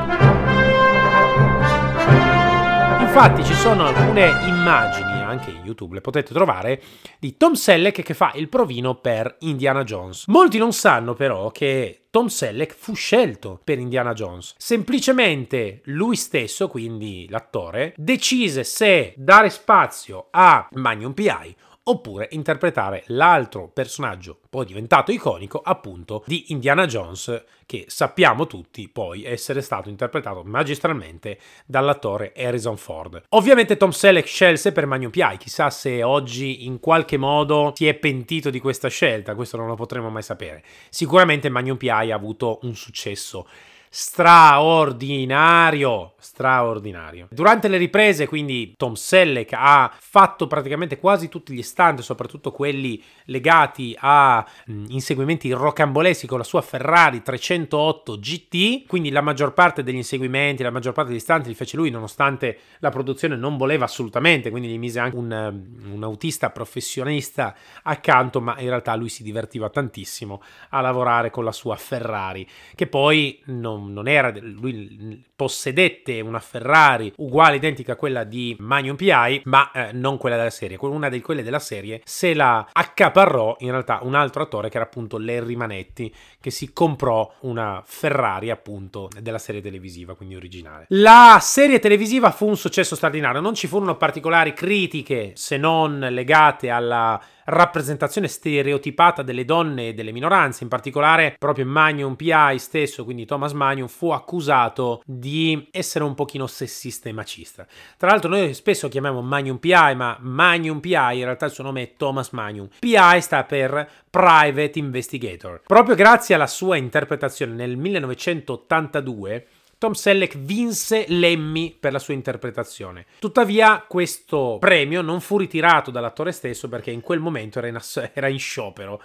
Infatti 3.15 3.45
ci 3.45 3.53
sono 3.53 3.85
alcune 3.85 4.31
immagini, 4.47 5.21
anche 5.21 5.51
in 5.51 5.61
YouTube 5.67 5.97
le 5.97 6.01
potete 6.01 6.33
trovare, 6.33 6.81
di 7.19 7.37
Tom 7.37 7.53
Selleck 7.53 8.01
che 8.03 8.15
fa 8.15 8.33
il 8.37 8.49
provino 8.49 8.95
per 8.95 9.37
Indiana 9.41 9.85
Jones. 9.85 10.29
Molti 10.29 10.57
non 10.57 10.73
sanno 10.73 11.13
però 11.13 11.51
che 11.51 12.05
Tom 12.09 12.29
Selleck 12.29 12.75
fu 12.75 12.95
scelto 12.95 13.61
per 13.63 13.79
Indiana 13.79 14.15
Jones. 14.15 14.55
Semplicemente 14.57 15.83
lui 15.85 16.17
stesso, 16.17 16.69
quindi 16.69 17.27
l'attore, 17.29 17.93
decise 17.99 18.65
se 18.65 19.13
dare 19.15 19.51
spazio 19.51 20.29
a 20.31 20.67
Magnum 20.71 21.13
PI 21.13 21.57
oppure 21.85 22.29
interpretare 22.31 23.03
l'altro 23.09 23.69
personaggio 23.69 24.39
poi 24.49 24.65
diventato 24.65 25.11
iconico 25.11 25.61
appunto 25.63 26.23
di 26.27 26.53
Indiana 26.53 26.87
Jones 26.87 27.45
che 27.67 27.87
sappiamo 27.89 28.47
tutti 28.47 28.89
poi 28.89 29.25
essere 29.25 29.63
stato 29.63 29.89
interpretato 29.89 30.43
magistralmente 30.45 31.39
dall'attore 31.65 32.33
Harrison 32.37 32.77
Ford. 32.77 33.23
Ovviamente 33.31 33.77
Tom 33.77 33.91
Selleck 33.91 34.27
scelse 34.27 34.73
per 34.73 34.87
Magnum 34.87 35.11
P.I., 35.11 35.39
chissà 35.39 35.71
se 35.71 36.03
oggi 36.03 36.67
in 36.67 36.81
qualche 36.81 37.17
modo 37.17 37.73
si 37.75 37.87
è 37.87 37.95
pentito 37.95 38.51
di 38.51 38.61
questa 38.61 38.89
scelta, 38.89 39.35
questo 39.35 39.57
non 39.57 39.69
lo 39.69 39.75
potremo 39.75 40.11
mai 40.11 40.23
sapere. 40.23 40.63
Sicuramente 40.91 41.49
Magnum 41.49 41.79
P.I. 41.79 42.11
ha 42.11 42.15
avuto 42.15 42.59
un 42.63 42.75
successo 42.75 43.47
straordinario, 43.95 46.15
straordinario. 46.19 47.29
Durante 47.31 47.69
le 47.69 47.77
riprese, 47.77 48.27
quindi 48.27 48.73
Tom 48.75 48.95
Selleck 48.95 49.53
ha 49.53 49.93
fatto 49.95 50.47
praticamente 50.47 50.99
quasi 50.99 51.29
tutti 51.29 51.53
gli 51.53 51.63
stunt, 51.63 52.01
soprattutto 52.01 52.53
quelli 52.53 53.03
legati 53.27 53.95
a 53.99 54.43
mh, 54.65 54.85
inseguimenti 54.89 55.53
rocamboleschi 55.53 56.27
con 56.27 56.39
la 56.39 56.45
sua 56.45 56.63
Ferrari 56.63 57.21
308 57.21 58.19
GT, 58.19 58.87
quindi 58.87 59.11
la 59.11 59.21
maggior 59.21 59.53
parte 59.53 59.83
degli 59.83 59.97
inseguimenti, 59.97 60.63
la 60.63 60.71
maggior 60.71 60.95
parte 60.95 61.11
degli 61.11 61.21
stunt 61.21 61.47
li 61.47 61.55
fece 61.55 61.77
lui 61.77 61.91
nonostante 61.91 62.61
la 62.79 62.89
produzione 62.89 63.37
non 63.37 63.59
voleva 63.59 63.85
assolutamente, 63.85 64.49
quindi 64.49 64.69
gli 64.69 64.79
mise 64.79 65.01
anche 65.01 65.17
un, 65.17 65.65
un 65.93 66.03
autista 66.03 66.49
professionista 66.49 67.55
accanto, 67.83 68.41
ma 68.41 68.59
in 68.59 68.69
realtà 68.69 68.95
lui 68.95 69.11
si 69.11 69.23
divertiva 69.23 69.69
tantissimo 69.69 70.43
a 70.71 70.81
lavorare 70.81 71.29
con 71.29 71.45
la 71.45 71.53
sua 71.53 71.77
Ferrari, 71.77 72.49
che 72.75 72.87
poi 72.87 73.39
non 73.45 73.81
non, 73.91 74.09
era, 74.09 74.33
lui 74.41 75.25
possedette 75.35 76.21
una 76.21 76.39
Ferrari 76.39 77.13
uguale, 77.17 77.57
identica 77.57 77.93
a 77.93 77.97
quella 77.97 78.25
di 78.25 78.57
Magnum 78.59 78.97
PI, 78.97 79.43
ma 79.45 79.71
eh, 79.73 79.93
non 79.93 80.19
quella 80.19 80.37
della 80.37 80.51
serie. 80.51 80.79
Una 80.81 81.09
di 81.09 81.21
quelle 81.21 81.43
della 81.43 81.59
serie 81.59 82.01
se 82.05 82.35
la 82.35 82.69
accaparrò 82.73 83.57
in 83.61 83.71
realtà 83.71 84.01
un 84.03 84.15
altro 84.15 84.43
attore 84.43 84.69
che 84.69 84.77
era 84.77 84.87
appunto 84.87 85.19
Larry 85.19 85.55
Manetti, 85.55 86.15
che 86.41 86.51
si 86.51 86.73
comprò 86.73 87.33
una 87.41 87.83
Ferrari 87.85 88.51
appunto 88.51 89.09
della 89.21 89.39
serie 89.39 89.61
televisiva, 89.61 90.15
quindi 90.15 90.37
originale. 90.37 90.87
La 90.89 91.39
serie 91.41 91.79
televisiva 91.79 92.31
fu 92.31 92.47
un 92.47 92.57
successo 92.57 92.95
straordinario, 92.95 93.41
non 93.41 93.55
ci 93.55 93.67
furono 93.67 93.97
particolari 93.97 94.53
critiche 94.53 95.33
se 95.35 95.57
non 95.57 95.99
legate 95.99 96.71
alla 96.71 97.21
rappresentazione 97.45 98.29
stereotipata 98.29 99.23
delle 99.23 99.45
donne 99.45 99.89
e 99.89 99.95
delle 99.95 100.13
minoranze, 100.13 100.63
in 100.63 100.69
particolare 100.69 101.35
proprio 101.39 101.67
Magnum 101.67 102.15
PI 102.15 102.59
stesso, 102.59 103.05
quindi 103.05 103.25
Thomas 103.25 103.53
Magnum, 103.53 103.89
fu 103.89 104.11
accusato 104.11 105.03
di 105.05 105.69
essere 105.71 106.05
un 106.05 106.15
pochino 106.15 106.47
sessista 106.47 107.09
e 107.09 107.13
macista. 107.13 107.67
Tra 107.97 108.11
l'altro 108.11 108.31
noi 108.31 108.55
spesso 108.55 108.89
chiamiamo 108.89 109.23
Magnum 109.23 109.59
PI, 109.59 109.95
ma 109.95 110.17
Magnum 110.21 110.81
PI 110.81 110.91
in 110.93 111.25
realtà 111.25 111.47
il 111.47 111.53
suo 111.53 111.65
nome 111.65 111.83
è 111.83 111.93
Thomas 111.97 112.31
Magnum. 112.31 112.69
PI 112.79 113.21
sta 113.21 113.45
per 113.45 113.89
Private 114.11 114.79
Investigator. 114.79 115.63
Proprio 115.67 115.95
grazie 115.95 116.35
alla 116.35 116.47
sua 116.47 116.77
interpretazione 116.77 117.55
nel 117.55 117.77
1982 117.77 119.47
Tom 119.83 119.95
Selleck 119.95 120.39
vinse 120.39 121.07
l'Emmy 121.09 121.77
per 121.77 121.91
la 121.91 121.99
sua 121.99 122.15
interpretazione. 122.15 123.05
Tuttavia, 123.19 123.85
questo 123.89 124.59
premio 124.61 125.03
non 125.03 125.21
fu 125.21 125.37
ritirato 125.37 125.91
dall'attore 125.91 126.31
stesso 126.31 126.69
perché 126.69 126.93
in 126.93 127.01
quel 127.01 127.19
momento 127.19 127.59
era 127.59 127.67
in, 127.67 127.75
ass- 127.75 128.11
era 128.15 128.29
in 128.29 128.39
sciopero 128.39 129.03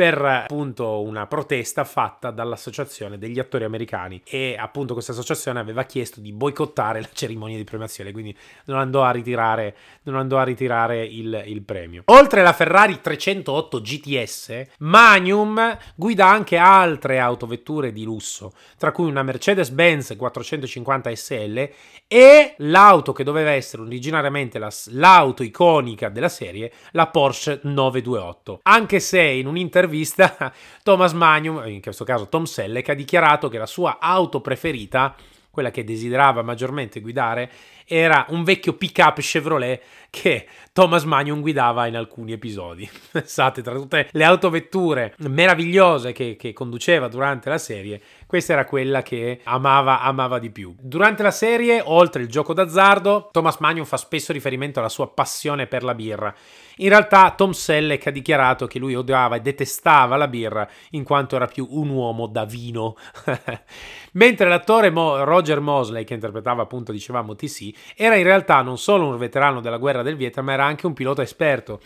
per 0.00 0.22
appunto 0.22 1.02
una 1.02 1.26
protesta 1.26 1.84
fatta 1.84 2.30
dall'associazione 2.30 3.18
degli 3.18 3.38
attori 3.38 3.64
americani. 3.64 4.22
E 4.24 4.56
appunto 4.58 4.94
questa 4.94 5.12
associazione 5.12 5.60
aveva 5.60 5.82
chiesto 5.82 6.20
di 6.20 6.32
boicottare 6.32 7.02
la 7.02 7.08
cerimonia 7.12 7.58
di 7.58 7.64
premiazione 7.64 8.10
quindi 8.10 8.34
non 8.64 8.78
andò 8.78 9.02
a 9.02 9.10
ritirare, 9.10 9.76
andò 10.04 10.38
a 10.38 10.44
ritirare 10.44 11.04
il, 11.04 11.42
il 11.44 11.60
premio. 11.60 12.04
Oltre 12.06 12.40
alla 12.40 12.54
Ferrari 12.54 13.02
308 13.02 13.80
GTS 13.82 14.62
Magnum 14.78 15.76
guida 15.94 16.26
anche 16.26 16.56
altre 16.56 17.18
autovetture 17.18 17.92
di 17.92 18.04
lusso 18.04 18.54
tra 18.78 18.92
cui 18.92 19.06
una 19.06 19.22
Mercedes-Benz 19.22 20.14
450 20.16 21.14
SL 21.14 21.70
e 22.08 22.54
l'auto 22.56 23.12
che 23.12 23.22
doveva 23.22 23.50
essere 23.50 23.82
originariamente 23.82 24.58
la, 24.58 24.72
l'auto 24.92 25.42
iconica 25.42 26.08
della 26.08 26.30
serie 26.30 26.72
la 26.92 27.06
Porsche 27.08 27.60
928 27.64 28.60
anche 28.62 28.98
se 28.98 29.20
in 29.20 29.46
un 29.46 29.58
intervento 29.90 29.98
intervista 30.00 30.52
Thomas 30.82 31.12
Magnum, 31.12 31.66
in 31.66 31.82
questo 31.82 32.04
caso 32.04 32.28
Tom 32.28 32.44
Selleck, 32.44 32.88
ha 32.88 32.94
dichiarato 32.94 33.48
che 33.48 33.58
la 33.58 33.66
sua 33.66 33.98
auto 34.00 34.40
preferita, 34.40 35.14
quella 35.50 35.70
che 35.70 35.84
desiderava 35.84 36.42
maggiormente 36.42 37.00
guidare, 37.00 37.50
era 37.84 38.24
un 38.28 38.44
vecchio 38.44 38.74
pick-up 38.74 39.18
Chevrolet 39.18 39.82
che 40.10 40.46
Thomas 40.80 41.04
Magnum 41.04 41.42
guidava 41.42 41.86
in 41.88 41.94
alcuni 41.94 42.32
episodi. 42.32 42.88
Pensate, 43.12 43.60
tra 43.60 43.74
tutte 43.74 44.08
le 44.12 44.24
autovetture 44.24 45.14
meravigliose 45.18 46.12
che, 46.12 46.36
che, 46.36 46.54
conduceva 46.54 47.06
durante 47.06 47.50
la 47.50 47.58
serie, 47.58 48.00
questa 48.24 48.54
era 48.54 48.64
quella 48.64 49.02
che 49.02 49.40
amava, 49.44 50.00
amava 50.00 50.38
di 50.38 50.48
più. 50.48 50.74
Durante 50.80 51.22
la 51.22 51.30
serie, 51.30 51.82
oltre 51.84 52.22
il 52.22 52.28
gioco 52.28 52.54
d'azzardo, 52.54 53.28
Thomas 53.30 53.58
Magnum 53.58 53.84
fa 53.84 53.98
spesso 53.98 54.32
riferimento 54.32 54.78
alla 54.78 54.88
sua 54.88 55.08
passione 55.08 55.66
per 55.66 55.82
la 55.82 55.94
birra. 55.94 56.34
In 56.76 56.88
realtà 56.88 57.30
Tom 57.32 57.50
Selleck 57.50 58.06
ha 58.06 58.10
dichiarato 58.10 58.66
che 58.66 58.78
lui 58.78 58.94
odiava 58.94 59.36
e 59.36 59.40
detestava 59.40 60.16
la 60.16 60.28
birra 60.28 60.66
in 60.92 61.04
quanto 61.04 61.36
era 61.36 61.44
più 61.44 61.66
un 61.68 61.90
uomo 61.90 62.26
da 62.26 62.46
vino. 62.46 62.96
Mentre 64.12 64.48
l'attore 64.48 64.90
Mo- 64.90 65.22
Roger 65.24 65.60
Mosley, 65.60 66.04
che 66.04 66.14
interpretava 66.14 66.62
appunto, 66.62 66.90
dicevamo, 66.90 67.36
TC, 67.36 67.94
era 67.94 68.16
in 68.16 68.24
realtà 68.24 68.62
non 68.62 68.78
solo 68.78 69.06
un 69.06 69.18
veterano 69.18 69.60
della 69.60 69.76
guerra 69.76 70.02
del 70.02 70.16
Vietnam, 70.16 70.46
ma 70.46 70.52
era 70.52 70.64
anche 70.70 70.86
un 70.86 70.94
pilota 70.94 71.22
esperto. 71.22 71.80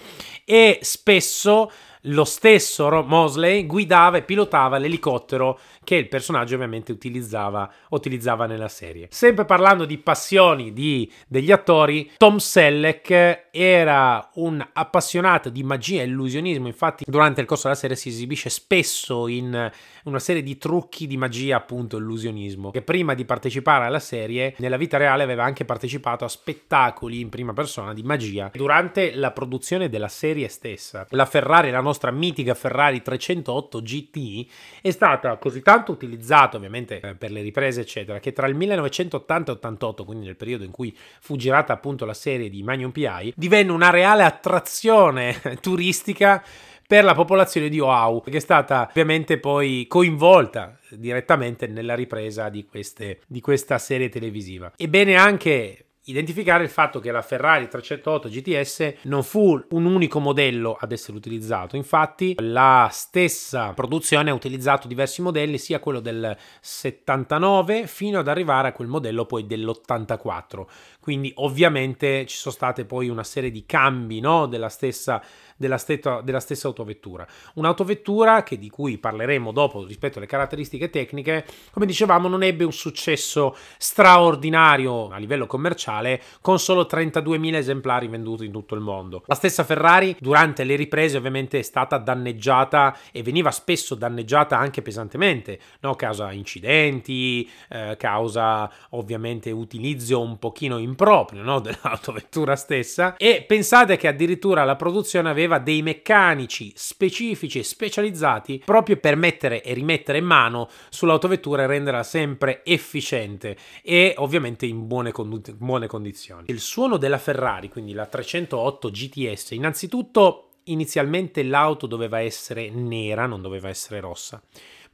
E 0.45 0.79
spesso 0.83 1.71
lo 2.09 2.25
stesso 2.25 2.89
Mosley 3.03 3.67
guidava 3.67 4.19
e 4.19 4.23
pilotava 4.23 4.79
l'elicottero 4.79 5.59
che 5.85 5.97
il 5.97 6.09
personaggio 6.09 6.55
ovviamente 6.55 6.91
utilizzava, 6.91 7.71
utilizzava 7.91 8.47
nella 8.47 8.69
serie. 8.69 9.09
Sempre 9.11 9.45
parlando 9.45 9.85
di 9.85 9.99
passioni 9.99 10.73
di, 10.73 11.11
degli 11.29 11.53
attori, 11.53 12.11
Tom 12.17 12.39
Selleck 12.39 13.49
era 13.51 14.31
un 14.35 14.67
appassionato 14.73 15.51
di 15.51 15.63
magia 15.63 16.03
e 16.03 16.07
illusionismo, 16.07 16.67
infatti 16.67 17.05
durante 17.07 17.41
il 17.41 17.47
corso 17.47 17.69
della 17.69 17.79
serie 17.79 17.97
si 17.97 18.09
esibisce 18.09 18.51
spesso 18.51 19.29
in 19.29 19.71
una 20.05 20.19
serie 20.19 20.43
di 20.43 20.59
trucchi 20.59 21.07
di 21.07 21.17
magia, 21.17 21.57
appunto 21.57 21.99
illusionismo, 21.99 22.71
che 22.71 22.83
prima 22.83 23.15
di 23.15 23.25
partecipare 23.25 23.85
alla 23.85 24.01
serie 24.01 24.55
nella 24.59 24.77
vita 24.77 24.97
reale 24.97 25.23
aveva 25.23 25.45
anche 25.45 25.65
partecipato 25.65 26.25
a 26.25 26.29
spettacoli 26.29 27.21
in 27.21 27.29
prima 27.29 27.53
persona 27.53 27.93
di 27.93 28.03
magia 28.03 28.51
durante 28.53 29.15
la 29.15 29.31
produzione 29.31 29.89
della 29.89 30.09
serie 30.09 30.49
stessa. 30.49 31.07
La 31.11 31.27
Ferrari, 31.27 31.71
la 31.71 31.81
nostra 31.81 32.11
mitica 32.11 32.55
Ferrari 32.55 33.03
308 33.03 33.83
GT, 33.83 34.47
è 34.81 34.91
stata 34.91 35.37
così 35.37 35.63
tanto 35.63 35.74
utilizzata 35.93 36.57
ovviamente 36.57 37.01
eh, 37.01 37.15
per 37.15 37.31
le 37.31 37.43
riprese 37.43 37.81
eccetera, 37.81 38.19
che 38.19 38.33
tra 38.33 38.47
il 38.47 38.55
1980 38.55 39.51
e 39.51 39.55
88, 39.55 40.05
quindi 40.05 40.27
nel 40.27 40.37
periodo 40.37 40.65
in 40.65 40.71
cui 40.71 40.97
fu 41.21 41.37
girata 41.37 41.73
appunto 41.73 42.05
la 42.05 42.15
serie 42.15 42.49
di 42.49 42.63
Magnum 42.63 42.91
PI, 42.91 43.35
divenne 43.37 43.73
una 43.73 43.91
reale 43.91 44.25
attrazione 44.25 45.41
turistica 45.61 46.43
per 46.87 47.05
la 47.05 47.15
popolazione 47.15 47.69
di 47.69 47.81
Oahu, 47.81 48.23
che 48.23 48.37
è 48.37 48.41
stata 48.41 48.87
ovviamente 48.91 49.39
poi 49.39 49.87
coinvolta 49.89 50.79
direttamente 50.91 51.67
nella 51.67 51.95
ripresa 51.95 52.49
di, 52.49 52.67
queste, 52.67 53.21
di 53.27 53.41
questa 53.41 53.79
serie 53.79 54.09
televisiva. 54.09 54.73
Ebbene 54.77 55.17
anche 55.17 55.84
identificare 56.05 56.65
il 56.65 56.71
fatto 56.71 57.01
che 57.01 57.11
la 57.11 57.23
Ferrari 57.23 57.69
308 57.69 58.29
GTS 58.29 58.95
non 59.03 59.23
fu 59.23 59.63
un 59.71 59.85
unico 59.87 60.19
modello 60.19 60.77
ad 60.79 60.93
essere 60.93 61.17
utilizzato, 61.17 61.77
infatti 61.77 62.35
la 62.39 62.89
stessa 62.91 63.73
produzione 63.73 64.31
ha 64.31 64.35
utilizzato 64.35 64.87
diversi 64.89 65.23
modelli, 65.23 65.59
sia 65.59 65.79
quello 65.79 66.01
del 66.01 66.37
79 66.61 67.87
fino 67.87 68.19
ad 68.19 68.29
arrivare 68.29 68.69
a 68.69 68.73
quel 68.73 68.89
modello 68.89 69.25
poi 69.25 69.47
dell'84, 69.47 70.67
quindi 71.05 71.31
ovviamente 71.35 72.25
ci 72.25 72.39
sono 72.39 72.55
state 72.55 72.87
poi 72.87 73.11
una 73.11 73.25
serie 73.25 73.51
di 73.51 73.67
cambi 73.67 74.21
no, 74.21 74.47
della 74.47 74.71
stessa 74.71 75.23
della, 75.57 75.79
stessa, 75.79 76.21
della 76.21 76.41
stessa 76.41 76.67
autovettura. 76.67 77.27
Un'autovettura 77.55 78.43
che, 78.43 78.59
di 78.59 78.69
cui 78.69 78.99
parleremo 78.99 79.53
dopo 79.53 79.85
rispetto 79.85 80.19
alle 80.19 80.27
caratteristiche 80.27 80.91
tecniche, 80.91 81.45
come 81.71 81.87
dicevamo, 81.87 82.29
non 82.29 82.43
ebbe 82.43 82.65
un 82.65 82.73
successo 82.73 83.57
straordinario 83.79 85.09
a 85.11 85.19
livello 85.19 85.47
commerciale 85.47 86.21
con 86.41 86.59
solo 86.59 86.87
32.000 86.91 87.55
esemplari 87.55 88.09
venduti 88.09 88.45
in 88.45 88.53
tutto 88.53 88.75
il 88.75 88.81
mondo. 88.81 89.23
La 89.27 89.35
stessa 89.35 89.65
Ferrari 89.65 90.17
durante 90.19 90.65
le 90.65 90.77
riprese 90.77 91.17
ovviamente 91.17 91.59
è 91.59 91.63
stata 91.63 91.99
danneggiata 91.99 92.97
e 93.13 93.23
veniva 93.23 93.51
spesso 93.51 93.95
danneggiata 93.95 94.59
anche 94.59 94.83
pesantemente, 94.83 95.59
no? 95.81 95.95
causa 95.95 96.33
incidenti, 96.33 97.49
eh, 97.69 97.97
causa 97.99 98.71
ovviamente 98.91 99.51
utilizzo 99.51 100.21
un 100.21 100.39
pochino 100.39 100.79
improprio 100.95 101.43
no? 101.43 101.59
dell'autovettura 101.61 102.55
stessa 102.55 103.17
e 103.17 103.45
pensate 103.47 103.97
che 103.97 104.07
addirittura 104.07 104.65
la 104.65 104.77
produzione 104.77 105.29
aveva 105.29 105.59
dei 105.59 105.83
meccanici 105.83 106.73
specifici 106.77 107.59
e 107.59 107.65
specializzati 107.65 108.63
proprio 108.65 108.97
per 108.97 109.17
mettere 109.17 109.63
e 109.63 109.75
rimettere 109.75 110.21
mano 110.21 110.69
sull'autovettura 110.89 111.65
e 111.65 111.67
renderla 111.67 112.05
sempre 112.05 112.63
efficiente 112.65 113.57
e 113.83 114.15
ovviamente 114.19 114.67
in 114.67 114.87
buone, 114.87 115.11
con- 115.11 115.43
buone 115.57 115.87
condizioni. 115.87 116.45
Il 116.49 116.61
suono 116.61 116.97
della 116.97 117.19
Ferrari, 117.19 117.69
quindi 117.69 117.93
la 117.93 118.07
308 118.07 118.91
GTS, 118.91 119.51
innanzitutto 119.51 120.51
inizialmente 120.65 121.43
l'auto 121.43 121.87
doveva 121.87 122.21
essere 122.21 122.71
nera, 122.71 123.27
non 123.27 123.43
doveva 123.43 123.69
essere 123.69 124.01
rossa 124.01 124.43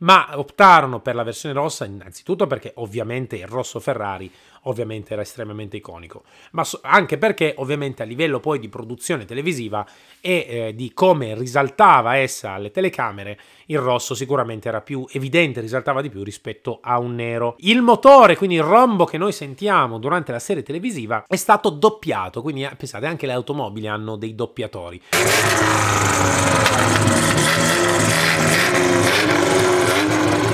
ma 0.00 0.30
optarono 0.35 1.00
per 1.00 1.14
la 1.14 1.23
versione 1.23 1.54
rossa 1.54 1.85
innanzitutto 1.85 2.47
perché 2.47 2.73
ovviamente 2.76 3.37
il 3.37 3.47
rosso 3.47 3.80
Ferrari 3.80 4.30
ovviamente 4.64 5.12
era 5.14 5.23
estremamente 5.23 5.76
iconico, 5.78 6.25
ma 6.52 6.66
anche 6.83 7.16
perché 7.16 7.54
ovviamente 7.57 8.02
a 8.02 8.07
livello 8.07 8.40
poi 8.40 8.59
di 8.59 8.69
produzione 8.69 9.25
televisiva 9.25 9.87
e 10.21 10.47
eh, 10.49 10.75
di 10.75 10.92
come 10.92 11.35
risaltava 11.35 12.16
essa 12.16 12.50
alle 12.52 12.71
telecamere, 12.71 13.38
il 13.66 13.78
rosso 13.78 14.14
sicuramente 14.14 14.69
era 14.69 14.83
più 14.83 15.07
evidente, 15.12 15.61
risaltava 15.61 16.02
di 16.02 16.11
più 16.11 16.23
rispetto 16.23 16.80
a 16.83 16.99
un 16.99 17.14
nero. 17.14 17.57
Il 17.61 17.80
motore, 17.80 18.37
quindi 18.37 18.57
il 18.57 18.62
rombo 18.62 19.04
che 19.07 19.16
noi 19.16 19.33
sentiamo 19.33 19.99
durante 19.99 20.33
la 20.33 20.38
serie 20.38 20.62
televisiva, 20.62 21.25
è 21.26 21.37
stato 21.37 21.71
doppiato, 21.71 22.42
quindi 22.42 22.64
eh, 22.64 22.75
pensate 22.76 23.07
anche 23.07 23.26
le 23.26 23.33
automobili 23.33 23.87
hanno 23.87 24.16
dei 24.16 24.35
doppiatori 24.35 25.00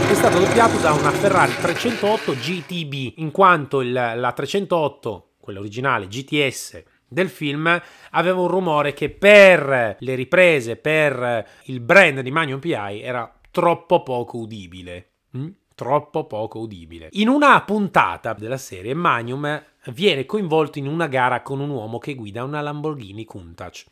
è 0.09 0.15
stato 0.15 0.39
doppiato 0.39 0.79
da 0.79 0.93
una 0.93 1.11
Ferrari 1.11 1.53
308 1.53 2.35
GTB, 2.35 3.15
in 3.17 3.33
quanto 3.33 3.81
il, 3.81 3.93
la 3.93 4.33
308, 4.33 5.31
quella 5.41 5.59
originale 5.59 6.07
GTS 6.07 6.83
del 7.09 7.29
film, 7.29 7.81
aveva 8.11 8.41
un 8.41 8.47
rumore 8.47 8.93
che 8.93 9.11
per 9.11 9.97
le 9.99 10.15
riprese, 10.15 10.77
per 10.77 11.45
il 11.65 11.81
brand 11.81 12.21
di 12.21 12.31
Magnum 12.31 12.61
PI 12.61 13.01
era 13.01 13.33
troppo 13.51 14.05
poco 14.05 14.39
udibile. 14.39 15.11
Mm? 15.37 15.49
Troppo 15.75 16.27
poco 16.27 16.61
udibile. 16.61 17.09
In 17.13 17.29
una 17.29 17.61
puntata 17.63 18.33
della 18.33 18.59
serie, 18.59 18.95
Magnum 18.95 19.63
viene 19.93 20.27
coinvolto 20.27 20.79
in 20.79 20.87
una 20.87 21.07
gara 21.07 21.43
con 21.43 21.61
un 21.61 21.71
uomo 21.71 21.99
che 21.99 22.15
guida 22.15 22.45
una 22.45 22.61
Lamborghini 22.61 23.25
Countach. 23.25 23.85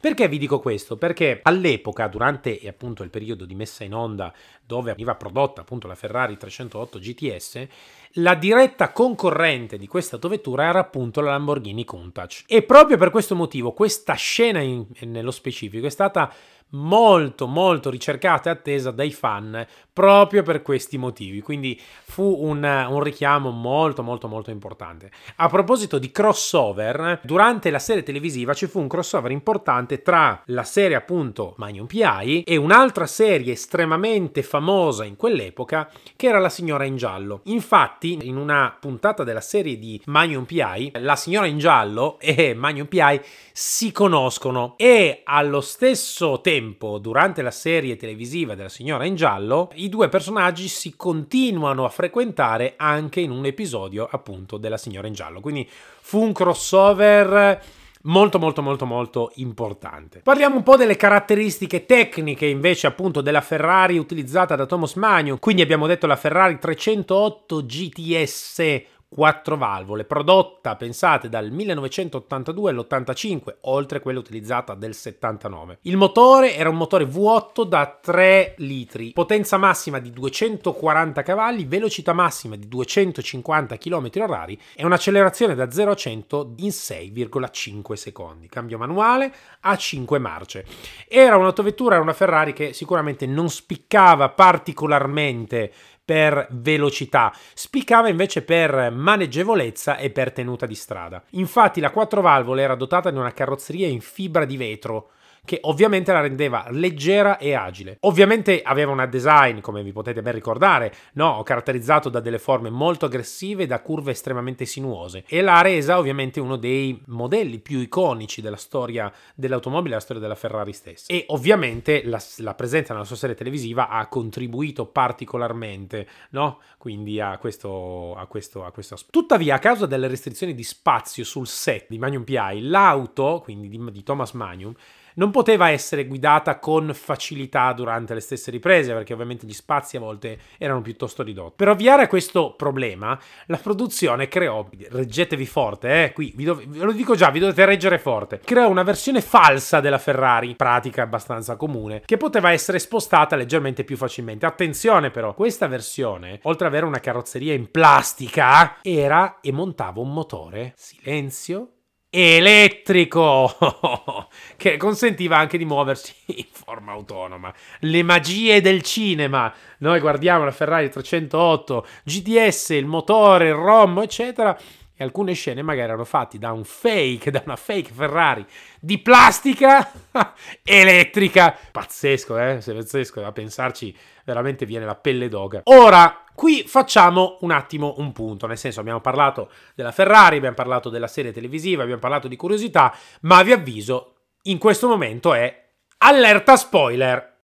Perché 0.00 0.28
vi 0.28 0.38
dico 0.38 0.60
questo? 0.60 0.96
Perché 0.96 1.40
all'epoca, 1.42 2.06
durante 2.06 2.60
appunto 2.66 3.02
il 3.02 3.10
periodo 3.10 3.44
di 3.44 3.54
messa 3.54 3.82
in 3.82 3.94
onda 3.94 4.32
dove 4.64 4.92
veniva 4.92 5.14
prodotta 5.14 5.62
appunto 5.62 5.86
la 5.86 5.94
Ferrari 5.94 6.36
308 6.36 6.98
GTS, 6.98 7.66
la 8.14 8.34
diretta 8.34 8.92
concorrente 8.92 9.78
di 9.78 9.86
questa 9.86 10.16
autovettura 10.16 10.68
era 10.68 10.80
appunto 10.80 11.20
la 11.20 11.30
Lamborghini 11.30 11.84
Countach. 11.84 12.44
E 12.46 12.62
proprio 12.62 12.96
per 12.96 13.10
questo 13.10 13.34
motivo 13.34 13.72
questa 13.72 14.14
scena 14.14 14.60
in, 14.60 14.86
nello 15.00 15.30
specifico 15.30 15.86
è 15.86 15.90
stata 15.90 16.32
molto 16.70 17.46
molto 17.46 17.90
ricercata 17.90 18.50
e 18.50 18.52
attesa 18.52 18.90
dai 18.90 19.12
fan 19.12 19.66
proprio 19.96 20.42
per 20.42 20.60
questi 20.60 20.98
motivi. 20.98 21.40
Quindi 21.40 21.80
fu 21.80 22.36
un, 22.42 22.62
un, 22.62 23.02
richiamo 23.02 23.48
molto 23.48 24.02
molto 24.02 24.28
molto 24.28 24.50
importante. 24.50 25.10
A 25.36 25.48
proposito 25.48 25.98
di 25.98 26.10
crossover 26.10 27.20
durante 27.22 27.70
la 27.70 27.78
serie 27.78 28.02
televisiva 28.02 28.52
ci 28.52 28.66
fu 28.66 28.78
un 28.78 28.88
crossover 28.88 29.30
importante 29.30 30.02
tra 30.02 30.42
la 30.48 30.64
serie 30.64 30.96
appunto 30.96 31.54
Magnum 31.56 31.86
PI 31.86 32.42
e 32.42 32.56
un'altra 32.56 33.06
serie 33.06 33.52
estremamente 33.52 34.42
famosa 34.42 35.04
in 35.04 35.16
quell'epoca 35.16 35.90
che 36.14 36.26
era 36.26 36.40
La 36.40 36.50
signora 36.50 36.84
in 36.84 36.96
giallo. 36.96 37.40
Infatti 37.44 38.18
in 38.20 38.36
una 38.36 38.76
puntata 38.78 39.24
della 39.24 39.40
serie 39.40 39.78
di 39.78 39.98
Magnum 40.04 40.44
PI 40.44 40.92
la 40.96 41.16
signora 41.16 41.46
in 41.46 41.56
giallo 41.56 42.18
e 42.20 42.52
Magnum 42.52 42.86
PI 42.86 43.22
si 43.50 43.92
conoscono. 43.92 44.74
E 44.76 45.22
allo 45.24 45.62
stesso 45.62 46.42
tempo 46.42 46.98
durante 46.98 47.40
la 47.40 47.50
serie 47.50 47.96
televisiva 47.96 48.54
della 48.54 48.68
signora 48.68 49.06
in 49.06 49.14
giallo, 49.14 49.70
i 49.86 49.88
due 49.88 50.08
personaggi 50.08 50.68
si 50.68 50.94
continuano 50.96 51.84
a 51.84 51.88
frequentare 51.88 52.74
anche 52.76 53.20
in 53.20 53.30
un 53.30 53.46
episodio 53.46 54.08
appunto 54.10 54.58
della 54.58 54.76
signora 54.76 55.06
in 55.06 55.14
giallo. 55.14 55.40
Quindi 55.40 55.68
fu 55.68 56.22
un 56.22 56.32
crossover 56.32 57.62
molto 58.02 58.38
molto 58.38 58.62
molto 58.62 58.86
molto 58.86 59.32
importante. 59.36 60.20
Parliamo 60.20 60.56
un 60.56 60.62
po' 60.62 60.76
delle 60.76 60.96
caratteristiche 60.96 61.86
tecniche 61.86 62.46
invece 62.46 62.86
appunto 62.86 63.20
della 63.20 63.40
Ferrari 63.40 63.98
utilizzata 63.98 64.56
da 64.56 64.66
Thomas 64.66 64.94
Magnum. 64.94 65.38
Quindi 65.38 65.62
abbiamo 65.62 65.86
detto 65.86 66.06
la 66.06 66.16
Ferrari 66.16 66.58
308 66.58 67.64
GTS 67.64 68.82
4 69.08 69.56
valvole, 69.56 70.04
prodotta, 70.04 70.74
pensate, 70.74 71.28
dal 71.28 71.50
1982 71.50 72.70
all'85, 72.70 73.56
oltre 73.62 73.98
a 73.98 74.00
quella 74.00 74.18
utilizzata 74.18 74.74
del 74.74 74.94
79. 74.94 75.78
Il 75.82 75.96
motore 75.96 76.54
era 76.56 76.68
un 76.68 76.76
motore 76.76 77.04
V8 77.04 77.62
da 77.62 77.98
3 78.02 78.54
litri, 78.58 79.12
potenza 79.12 79.56
massima 79.58 80.00
di 80.00 80.10
240 80.10 81.22
cavalli, 81.22 81.64
velocità 81.64 82.12
massima 82.12 82.56
di 82.56 82.66
250 82.68 83.76
km/h 83.76 84.56
e 84.74 84.84
un'accelerazione 84.84 85.54
da 85.54 85.70
0 85.70 85.90
a 85.92 85.94
100 85.94 86.54
in 86.56 86.68
6,5 86.68 87.92
secondi. 87.92 88.48
Cambio 88.48 88.76
manuale 88.76 89.32
a 89.60 89.76
5 89.76 90.18
marce. 90.18 90.66
Era 91.08 91.36
un'autovettura, 91.36 91.94
era 91.94 92.02
una 92.02 92.12
Ferrari 92.12 92.52
che 92.52 92.72
sicuramente 92.72 93.24
non 93.26 93.48
spiccava 93.48 94.30
particolarmente 94.30 95.72
per 96.06 96.46
velocità, 96.52 97.34
spiccava 97.52 98.08
invece 98.08 98.42
per 98.42 98.92
maneggevolezza 98.92 99.96
e 99.96 100.10
per 100.10 100.32
tenuta 100.32 100.64
di 100.64 100.76
strada. 100.76 101.22
Infatti 101.30 101.80
la 101.80 101.90
4 101.90 102.20
valvole 102.20 102.62
era 102.62 102.76
dotata 102.76 103.10
di 103.10 103.18
una 103.18 103.32
carrozzeria 103.32 103.88
in 103.88 104.00
fibra 104.00 104.44
di 104.44 104.56
vetro 104.56 105.10
che 105.46 105.60
ovviamente 105.62 106.12
la 106.12 106.20
rendeva 106.20 106.66
leggera 106.70 107.38
e 107.38 107.54
agile. 107.54 107.96
Ovviamente 108.00 108.60
aveva 108.60 108.92
una 108.92 109.06
design, 109.06 109.60
come 109.60 109.82
vi 109.82 109.92
potete 109.92 110.20
ben 110.20 110.34
ricordare, 110.34 110.92
no? 111.14 111.42
caratterizzato 111.42 112.10
da 112.10 112.20
delle 112.20 112.38
forme 112.38 112.68
molto 112.68 113.06
aggressive 113.06 113.62
e 113.62 113.66
da 113.66 113.80
curve 113.80 114.10
estremamente 114.10 114.66
sinuose 114.66 115.24
e 115.26 115.40
l'ha 115.40 115.62
resa 115.62 115.98
ovviamente 115.98 116.40
uno 116.40 116.56
dei 116.56 117.00
modelli 117.06 117.58
più 117.60 117.78
iconici 117.78 118.42
della 118.42 118.56
storia 118.56 119.10
dell'automobile, 119.34 119.90
della 119.90 120.00
storia 120.00 120.20
della 120.20 120.34
Ferrari 120.34 120.72
stessa. 120.72 121.06
E 121.12 121.24
ovviamente 121.28 122.02
la, 122.04 122.20
la 122.38 122.54
presenza 122.54 122.92
nella 122.92 123.06
sua 123.06 123.16
serie 123.16 123.36
televisiva 123.36 123.88
ha 123.88 124.06
contribuito 124.08 124.86
particolarmente, 124.86 126.06
no? 126.30 126.60
Quindi 126.76 127.20
a 127.20 127.38
questo, 127.38 128.14
a 128.16 128.26
questo, 128.26 128.64
a 128.64 128.72
questo 128.72 128.94
aspetto. 128.94 129.20
Tuttavia, 129.20 129.54
a 129.54 129.58
causa 129.58 129.86
delle 129.86 130.08
restrizioni 130.08 130.54
di 130.54 130.64
spazio 130.64 131.24
sul 131.24 131.46
set 131.46 131.86
di 131.88 131.98
Magnum 131.98 132.24
PI, 132.24 132.62
l'auto, 132.62 133.40
quindi 133.42 133.68
di, 133.68 133.80
di 133.92 134.02
Thomas 134.02 134.32
Magnum, 134.32 134.74
non 135.16 135.30
poteva 135.30 135.70
essere 135.70 136.06
guidata 136.06 136.58
con 136.58 136.92
facilità 136.94 137.72
durante 137.72 138.14
le 138.14 138.20
stesse 138.20 138.50
riprese, 138.50 138.92
perché 138.92 139.12
ovviamente 139.12 139.46
gli 139.46 139.52
spazi 139.52 139.96
a 139.96 140.00
volte 140.00 140.38
erano 140.58 140.82
piuttosto 140.82 141.22
ridotti. 141.22 141.54
Per 141.56 141.68
ovviare 141.68 142.04
a 142.04 142.08
questo 142.08 142.54
problema, 142.54 143.18
la 143.46 143.56
produzione 143.56 144.28
creò, 144.28 144.66
reggetevi 144.88 145.46
forte, 145.46 146.04
eh, 146.04 146.12
qui 146.12 146.32
vi, 146.36 146.44
do, 146.44 146.60
ve 146.64 146.84
lo 146.84 146.92
dico 146.92 147.14
già, 147.14 147.30
vi 147.30 147.38
dovete 147.38 147.64
reggere 147.64 147.98
forte, 147.98 148.40
creò 148.40 148.68
una 148.68 148.82
versione 148.82 149.20
falsa 149.20 149.80
della 149.80 149.98
Ferrari, 149.98 150.54
pratica 150.54 151.02
abbastanza 151.02 151.56
comune, 151.56 152.02
che 152.04 152.16
poteva 152.16 152.52
essere 152.52 152.78
spostata 152.78 153.36
leggermente 153.36 153.84
più 153.84 153.96
facilmente. 153.96 154.46
Attenzione 154.46 155.10
però, 155.10 155.34
questa 155.34 155.66
versione, 155.66 156.40
oltre 156.42 156.66
ad 156.66 156.72
avere 156.72 156.86
una 156.86 157.00
carrozzeria 157.00 157.54
in 157.54 157.70
plastica, 157.70 158.78
era 158.82 159.38
e 159.40 159.52
montava 159.52 160.00
un 160.00 160.12
motore, 160.12 160.72
silenzio, 160.76 161.75
elettrico 162.10 163.54
che 164.56 164.76
consentiva 164.76 165.36
anche 165.36 165.58
di 165.58 165.64
muoversi 165.64 166.14
in 166.36 166.46
forma 166.50 166.92
autonoma. 166.92 167.52
Le 167.80 168.02
magie 168.02 168.60
del 168.60 168.82
cinema. 168.82 169.52
Noi 169.78 170.00
guardiamo 170.00 170.44
la 170.44 170.50
Ferrari 170.50 170.88
308, 170.88 171.86
GTS, 172.04 172.70
il 172.70 172.86
motore, 172.86 173.48
il 173.48 173.54
ROM, 173.54 173.98
eccetera. 174.00 174.58
E 174.98 175.04
alcune 175.04 175.34
scene 175.34 175.60
magari 175.60 175.88
erano 175.88 176.06
fatte 176.06 176.38
da 176.38 176.52
un 176.52 176.64
fake, 176.64 177.30
da 177.30 177.42
una 177.44 177.56
fake 177.56 177.92
Ferrari 177.92 178.46
di 178.80 178.98
plastica 178.98 179.92
elettrica. 180.64 181.54
Pazzesco, 181.70 182.38
eh? 182.38 182.62
Se 182.62 182.72
pazzesco, 182.72 183.20
da 183.20 183.30
pensarci 183.30 183.94
veramente 184.24 184.64
viene 184.64 184.86
la 184.86 184.94
pelle 184.94 185.28
d'oga. 185.28 185.60
Ora, 185.64 186.24
Qui 186.36 186.64
facciamo 186.66 187.38
un 187.40 187.50
attimo 187.50 187.94
un 187.96 188.12
punto, 188.12 188.46
nel 188.46 188.58
senso 188.58 188.80
abbiamo 188.80 189.00
parlato 189.00 189.50
della 189.74 189.90
Ferrari, 189.90 190.36
abbiamo 190.36 190.54
parlato 190.54 190.90
della 190.90 191.06
serie 191.06 191.32
televisiva, 191.32 191.82
abbiamo 191.82 191.98
parlato 191.98 192.28
di 192.28 192.36
curiosità, 192.36 192.94
ma 193.22 193.42
vi 193.42 193.52
avviso, 193.52 194.16
in 194.42 194.58
questo 194.58 194.86
momento 194.86 195.32
è 195.32 195.70
allerta 195.96 196.56
spoiler. 196.56 197.35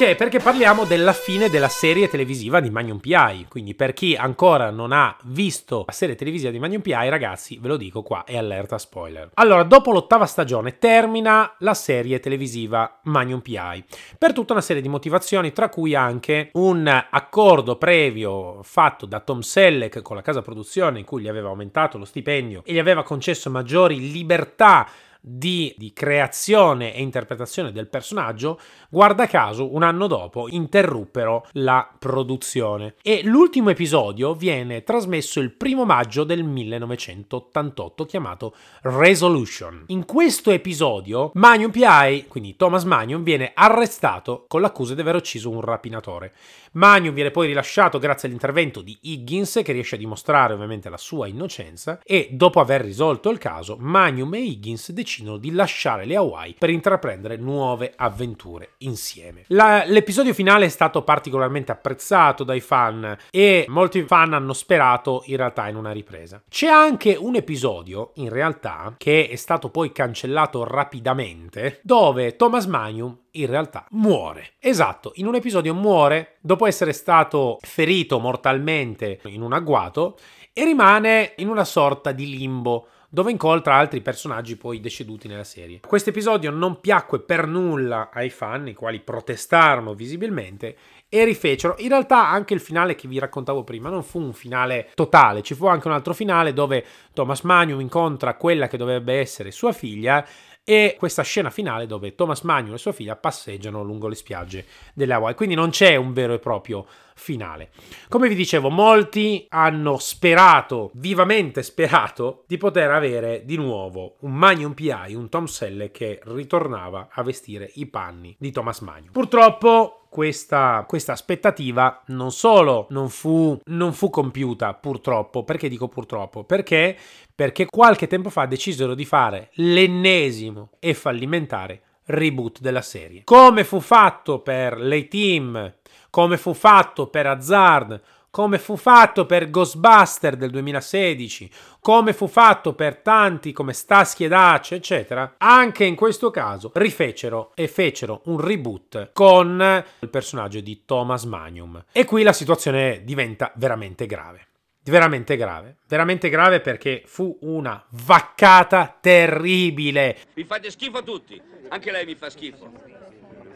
Perché? 0.00 0.16
Perché 0.16 0.38
parliamo 0.38 0.86
della 0.86 1.12
fine 1.12 1.50
della 1.50 1.68
serie 1.68 2.08
televisiva 2.08 2.60
di 2.60 2.70
Magnum 2.70 3.00
PI. 3.00 3.44
Quindi, 3.50 3.74
per 3.74 3.92
chi 3.92 4.14
ancora 4.14 4.70
non 4.70 4.92
ha 4.92 5.14
visto 5.24 5.84
la 5.86 5.92
serie 5.92 6.14
televisiva 6.14 6.50
di 6.50 6.58
Magnum 6.58 6.80
PI, 6.80 7.10
ragazzi, 7.10 7.58
ve 7.60 7.68
lo 7.68 7.76
dico 7.76 8.02
qua, 8.02 8.24
è 8.24 8.38
allerta 8.38 8.78
spoiler. 8.78 9.28
Allora, 9.34 9.62
dopo 9.62 9.92
l'ottava 9.92 10.24
stagione 10.24 10.78
termina 10.78 11.54
la 11.58 11.74
serie 11.74 12.18
televisiva 12.18 13.00
Magnum 13.02 13.40
PI 13.40 13.84
per 14.16 14.32
tutta 14.32 14.54
una 14.54 14.62
serie 14.62 14.80
di 14.80 14.88
motivazioni, 14.88 15.52
tra 15.52 15.68
cui 15.68 15.94
anche 15.94 16.48
un 16.54 16.88
accordo 17.10 17.76
previo 17.76 18.60
fatto 18.62 19.04
da 19.04 19.20
Tom 19.20 19.40
Selleck 19.40 20.00
con 20.00 20.16
la 20.16 20.22
casa 20.22 20.40
produzione 20.40 21.00
in 21.00 21.04
cui 21.04 21.20
gli 21.20 21.28
aveva 21.28 21.50
aumentato 21.50 21.98
lo 21.98 22.06
stipendio 22.06 22.62
e 22.64 22.72
gli 22.72 22.78
aveva 22.78 23.02
concesso 23.02 23.50
maggiori 23.50 24.10
libertà 24.10 24.88
di, 25.20 25.74
di, 25.76 25.92
creazione 25.92 26.94
e 26.94 27.02
interpretazione 27.02 27.72
del 27.72 27.88
personaggio, 27.88 28.58
guarda 28.88 29.26
caso 29.26 29.74
un 29.74 29.82
anno 29.82 30.06
dopo 30.06 30.48
interruppero 30.48 31.46
la 31.52 31.88
produzione. 31.98 32.94
E 33.02 33.22
l'ultimo 33.22 33.70
episodio 33.70 34.34
viene 34.34 34.82
trasmesso 34.82 35.40
il 35.40 35.52
primo 35.52 35.84
maggio 35.84 36.24
del 36.24 36.42
1988 36.42 38.06
chiamato 38.06 38.54
Resolution. 38.82 39.84
In 39.88 40.06
questo 40.06 40.50
episodio 40.50 41.30
Magnum 41.34 41.70
PI, 41.70 42.26
quindi 42.28 42.56
Thomas 42.56 42.84
Magnum, 42.84 43.22
viene 43.22 43.52
arrestato 43.54 44.46
con 44.48 44.60
l'accusa 44.60 44.94
di 44.94 45.00
aver 45.02 45.16
ucciso 45.16 45.50
un 45.50 45.60
rapinatore. 45.60 46.32
Magnum 46.72 47.12
viene 47.12 47.30
poi 47.30 47.48
rilasciato 47.48 47.98
grazie 47.98 48.28
all'intervento 48.28 48.80
di 48.80 48.96
Higgins 49.02 49.60
che 49.64 49.72
riesce 49.72 49.96
a 49.96 49.98
dimostrare 49.98 50.54
ovviamente 50.54 50.88
la 50.88 50.96
sua 50.96 51.26
innocenza 51.26 52.00
e 52.04 52.28
dopo 52.32 52.60
aver 52.60 52.80
risolto 52.82 53.28
il 53.30 53.38
caso 53.38 53.76
Magnum 53.78 54.34
e 54.34 54.38
Higgins 54.38 54.92
decidono 54.92 55.09
di 55.18 55.52
lasciare 55.52 56.04
le 56.04 56.16
Hawaii 56.16 56.54
per 56.58 56.70
intraprendere 56.70 57.36
nuove 57.36 57.92
avventure 57.96 58.74
insieme. 58.78 59.44
La, 59.48 59.82
l'episodio 59.86 60.32
finale 60.32 60.66
è 60.66 60.68
stato 60.68 61.02
particolarmente 61.02 61.72
apprezzato 61.72 62.44
dai 62.44 62.60
fan 62.60 63.16
e 63.30 63.64
molti 63.68 64.02
fan 64.02 64.32
hanno 64.32 64.52
sperato 64.52 65.22
in 65.26 65.36
realtà 65.36 65.68
in 65.68 65.76
una 65.76 65.92
ripresa. 65.92 66.42
C'è 66.48 66.68
anche 66.68 67.16
un 67.18 67.34
episodio 67.34 68.12
in 68.14 68.28
realtà 68.28 68.94
che 68.96 69.28
è 69.28 69.36
stato 69.36 69.70
poi 69.70 69.92
cancellato 69.92 70.64
rapidamente 70.64 71.80
dove 71.82 72.36
Thomas 72.36 72.66
Magnum 72.66 73.16
in 73.32 73.46
realtà 73.46 73.86
muore. 73.90 74.52
Esatto, 74.58 75.12
in 75.16 75.26
un 75.26 75.34
episodio 75.34 75.74
muore 75.74 76.36
dopo 76.40 76.66
essere 76.66 76.92
stato 76.92 77.58
ferito 77.60 78.18
mortalmente 78.18 79.20
in 79.24 79.42
un 79.42 79.52
agguato 79.52 80.16
e 80.52 80.64
rimane 80.64 81.34
in 81.36 81.48
una 81.48 81.64
sorta 81.64 82.12
di 82.12 82.28
limbo 82.28 82.86
dove 83.12 83.32
incontra 83.32 83.74
altri 83.74 84.00
personaggi 84.00 84.56
poi 84.56 84.78
deceduti 84.78 85.26
nella 85.26 85.42
serie. 85.42 85.80
Questo 85.84 86.10
episodio 86.10 86.52
non 86.52 86.80
piacque 86.80 87.18
per 87.18 87.48
nulla 87.48 88.10
ai 88.12 88.30
fan, 88.30 88.68
i 88.68 88.74
quali 88.74 89.00
protestarono 89.00 89.94
visibilmente 89.94 90.76
e 91.08 91.24
rifecero. 91.24 91.74
In 91.78 91.88
realtà 91.88 92.28
anche 92.28 92.54
il 92.54 92.60
finale 92.60 92.94
che 92.94 93.08
vi 93.08 93.18
raccontavo 93.18 93.64
prima 93.64 93.88
non 93.88 94.04
fu 94.04 94.20
un 94.20 94.32
finale 94.32 94.90
totale, 94.94 95.42
ci 95.42 95.54
fu 95.54 95.66
anche 95.66 95.88
un 95.88 95.94
altro 95.94 96.14
finale 96.14 96.52
dove 96.52 96.84
Thomas 97.12 97.40
Magnum 97.42 97.80
incontra 97.80 98.36
quella 98.36 98.68
che 98.68 98.76
dovrebbe 98.76 99.18
essere 99.18 99.50
sua 99.50 99.72
figlia 99.72 100.24
e 100.62 100.94
questa 100.96 101.22
scena 101.22 101.50
finale 101.50 101.86
dove 101.86 102.14
Thomas 102.14 102.42
Magnum 102.42 102.74
e 102.74 102.78
sua 102.78 102.92
figlia 102.92 103.16
passeggiano 103.16 103.82
lungo 103.82 104.06
le 104.06 104.14
spiagge 104.14 104.66
delle 104.94 105.14
Hawaii. 105.14 105.34
Quindi 105.34 105.56
non 105.56 105.70
c'è 105.70 105.96
un 105.96 106.12
vero 106.12 106.34
e 106.34 106.38
proprio 106.38 106.86
finale. 107.20 107.70
Come 108.08 108.28
vi 108.28 108.34
dicevo, 108.34 108.70
molti 108.70 109.46
hanno 109.50 109.98
sperato, 109.98 110.90
vivamente 110.94 111.62
sperato, 111.62 112.44
di 112.46 112.56
poter 112.56 112.90
avere 112.90 113.42
di 113.44 113.56
nuovo 113.56 114.16
un 114.20 114.32
Magnum 114.32 114.72
PI, 114.72 115.14
un 115.14 115.28
Tom 115.28 115.44
Selleck 115.44 115.92
che 115.92 116.20
ritornava 116.24 117.08
a 117.12 117.22
vestire 117.22 117.70
i 117.74 117.86
panni 117.86 118.34
di 118.38 118.50
Thomas 118.50 118.80
Magnum. 118.80 119.12
Purtroppo 119.12 120.06
questa, 120.08 120.84
questa, 120.88 121.12
aspettativa 121.12 122.02
non 122.06 122.32
solo 122.32 122.86
non 122.90 123.10
fu, 123.10 123.60
non 123.66 123.92
fu 123.92 124.08
compiuta, 124.10 124.74
purtroppo, 124.74 125.44
perché 125.44 125.68
dico 125.68 125.88
purtroppo? 125.88 126.42
Perché, 126.44 126.96
perché 127.34 127.66
qualche 127.66 128.06
tempo 128.06 128.30
fa 128.30 128.46
decisero 128.46 128.94
di 128.94 129.04
fare 129.04 129.50
l'ennesimo 129.54 130.70
e 130.80 130.94
fallimentare 130.94 131.82
reboot 132.06 132.60
della 132.60 132.82
serie. 132.82 133.22
Come 133.24 133.62
fu 133.62 133.78
fatto 133.80 134.40
per 134.40 134.78
l'A-Team 134.78 135.74
come 136.10 136.36
fu 136.36 136.52
fatto 136.52 137.06
per 137.06 137.26
Hazard, 137.26 138.02
come 138.30 138.58
fu 138.58 138.76
fatto 138.76 139.26
per 139.26 139.50
Ghostbuster 139.50 140.36
del 140.36 140.50
2016, 140.50 141.50
come 141.80 142.12
fu 142.12 142.28
fatto 142.28 142.74
per 142.74 142.98
tanti 142.98 143.52
come 143.52 143.72
Starsky 143.72 144.24
e 144.24 144.28
Dutch, 144.28 144.72
eccetera, 144.72 145.34
anche 145.38 145.84
in 145.84 145.96
questo 145.96 146.30
caso 146.30 146.70
rifecero 146.74 147.52
e 147.54 147.66
fecero 147.66 148.22
un 148.26 148.40
reboot 148.40 149.10
con 149.12 149.84
il 149.98 150.08
personaggio 150.08 150.60
di 150.60 150.84
Thomas 150.84 151.24
Magnum. 151.24 151.84
E 151.92 152.04
qui 152.04 152.22
la 152.22 152.32
situazione 152.32 153.02
diventa 153.04 153.52
veramente 153.56 154.06
grave. 154.06 154.46
Veramente 154.82 155.36
grave, 155.36 155.76
veramente 155.86 156.30
grave 156.30 156.60
perché 156.60 157.02
fu 157.04 157.36
una 157.42 157.84
vaccata 157.90 158.96
terribile. 158.98 160.16
Vi 160.32 160.44
fate 160.44 160.70
schifo 160.70 161.02
tutti, 161.02 161.40
anche 161.68 161.90
lei 161.90 162.06
mi 162.06 162.14
fa 162.14 162.30
schifo. 162.30 163.09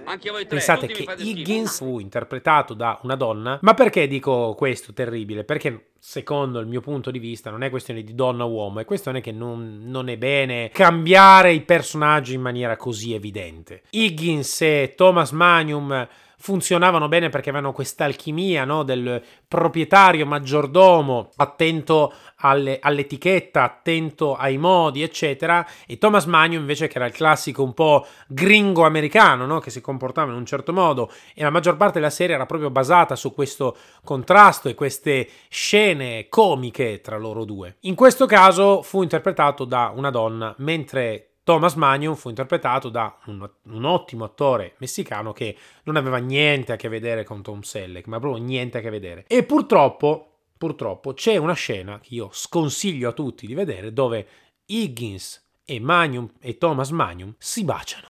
Anche 0.04 0.30
voi 0.30 0.46
tre. 0.46 0.56
Pensate 0.56 0.86
che 0.86 1.06
Higgins 1.18 1.78
fu 1.78 1.98
interpretato 1.98 2.74
da 2.74 2.98
una 3.02 3.14
donna. 3.14 3.58
Ma 3.62 3.74
perché 3.74 4.06
dico 4.06 4.54
questo 4.54 4.92
terribile? 4.92 5.44
Perché 5.44 5.92
secondo 5.98 6.60
il 6.60 6.66
mio 6.66 6.80
punto 6.80 7.10
di 7.10 7.18
vista 7.18 7.50
non 7.50 7.62
è 7.62 7.70
questione 7.70 8.02
di 8.02 8.14
donna 8.14 8.44
o 8.44 8.48
uomo, 8.48 8.80
è 8.80 8.84
questione 8.84 9.20
che 9.20 9.32
non, 9.32 9.80
non 9.84 10.08
è 10.08 10.18
bene 10.18 10.70
cambiare 10.70 11.52
i 11.52 11.62
personaggi 11.62 12.34
in 12.34 12.40
maniera 12.40 12.76
così 12.76 13.14
evidente. 13.14 13.82
Higgins 13.90 14.60
e 14.60 14.94
Thomas 14.96 15.30
Magnum 15.30 16.06
funzionavano 16.44 17.08
bene 17.08 17.30
perché 17.30 17.48
avevano 17.48 17.72
questa 17.72 18.04
alchimia 18.04 18.66
no? 18.66 18.82
del 18.82 19.22
proprietario 19.48 20.26
maggiordomo 20.26 21.30
attento 21.36 22.12
alle, 22.44 22.78
all'etichetta, 22.80 23.62
attento 23.62 24.36
ai 24.36 24.58
modi, 24.58 25.02
eccetera, 25.02 25.66
e 25.86 25.96
Thomas 25.96 26.26
Magnum 26.26 26.60
invece 26.60 26.88
che 26.88 26.98
era 26.98 27.06
il 27.06 27.12
classico 27.12 27.62
un 27.62 27.72
po' 27.72 28.06
gringo 28.26 28.84
americano, 28.84 29.46
no? 29.46 29.60
che 29.60 29.70
si 29.70 29.80
comportava 29.80 30.30
in 30.30 30.36
un 30.36 30.46
certo 30.46 30.72
modo, 30.72 31.10
e 31.34 31.42
la 31.42 31.50
maggior 31.50 31.76
parte 31.76 31.98
della 31.98 32.10
serie 32.10 32.34
era 32.34 32.46
proprio 32.46 32.70
basata 32.70 33.16
su 33.16 33.32
questo 33.32 33.76
contrasto 34.04 34.68
e 34.68 34.74
queste 34.74 35.26
scene 35.48 36.26
comiche 36.28 37.00
tra 37.00 37.16
loro 37.16 37.44
due. 37.44 37.76
In 37.80 37.94
questo 37.94 38.26
caso 38.26 38.82
fu 38.82 39.02
interpretato 39.02 39.64
da 39.64 39.90
una 39.94 40.10
donna, 40.10 40.54
mentre 40.58 41.30
Thomas 41.44 41.74
Magnum 41.74 42.14
fu 42.14 42.28
interpretato 42.30 42.88
da 42.88 43.18
un, 43.26 43.48
un, 43.64 43.84
ottimo 43.84 44.24
attore 44.24 44.74
messicano 44.78 45.32
che 45.32 45.54
non 45.84 45.96
aveva 45.96 46.16
niente 46.16 46.72
a 46.72 46.76
che 46.76 46.88
vedere 46.88 47.22
con 47.22 47.42
Tom 47.42 47.60
Selleck, 47.60 48.06
ma 48.06 48.18
proprio 48.18 48.42
niente 48.42 48.78
a 48.78 48.80
che 48.80 48.88
vedere. 48.88 49.24
E 49.26 49.44
purtroppo, 49.44 50.33
purtroppo 50.64 51.12
c'è 51.12 51.36
una 51.36 51.52
scena 51.52 52.00
che 52.00 52.14
io 52.14 52.30
sconsiglio 52.32 53.10
a 53.10 53.12
tutti 53.12 53.46
di 53.46 53.52
vedere 53.52 53.92
dove 53.92 54.26
Higgins 54.64 55.58
e 55.62 55.78
Magnum 55.78 56.30
e 56.40 56.56
Thomas 56.56 56.88
Magnum 56.88 57.34
si 57.36 57.64
baciano. 57.64 58.06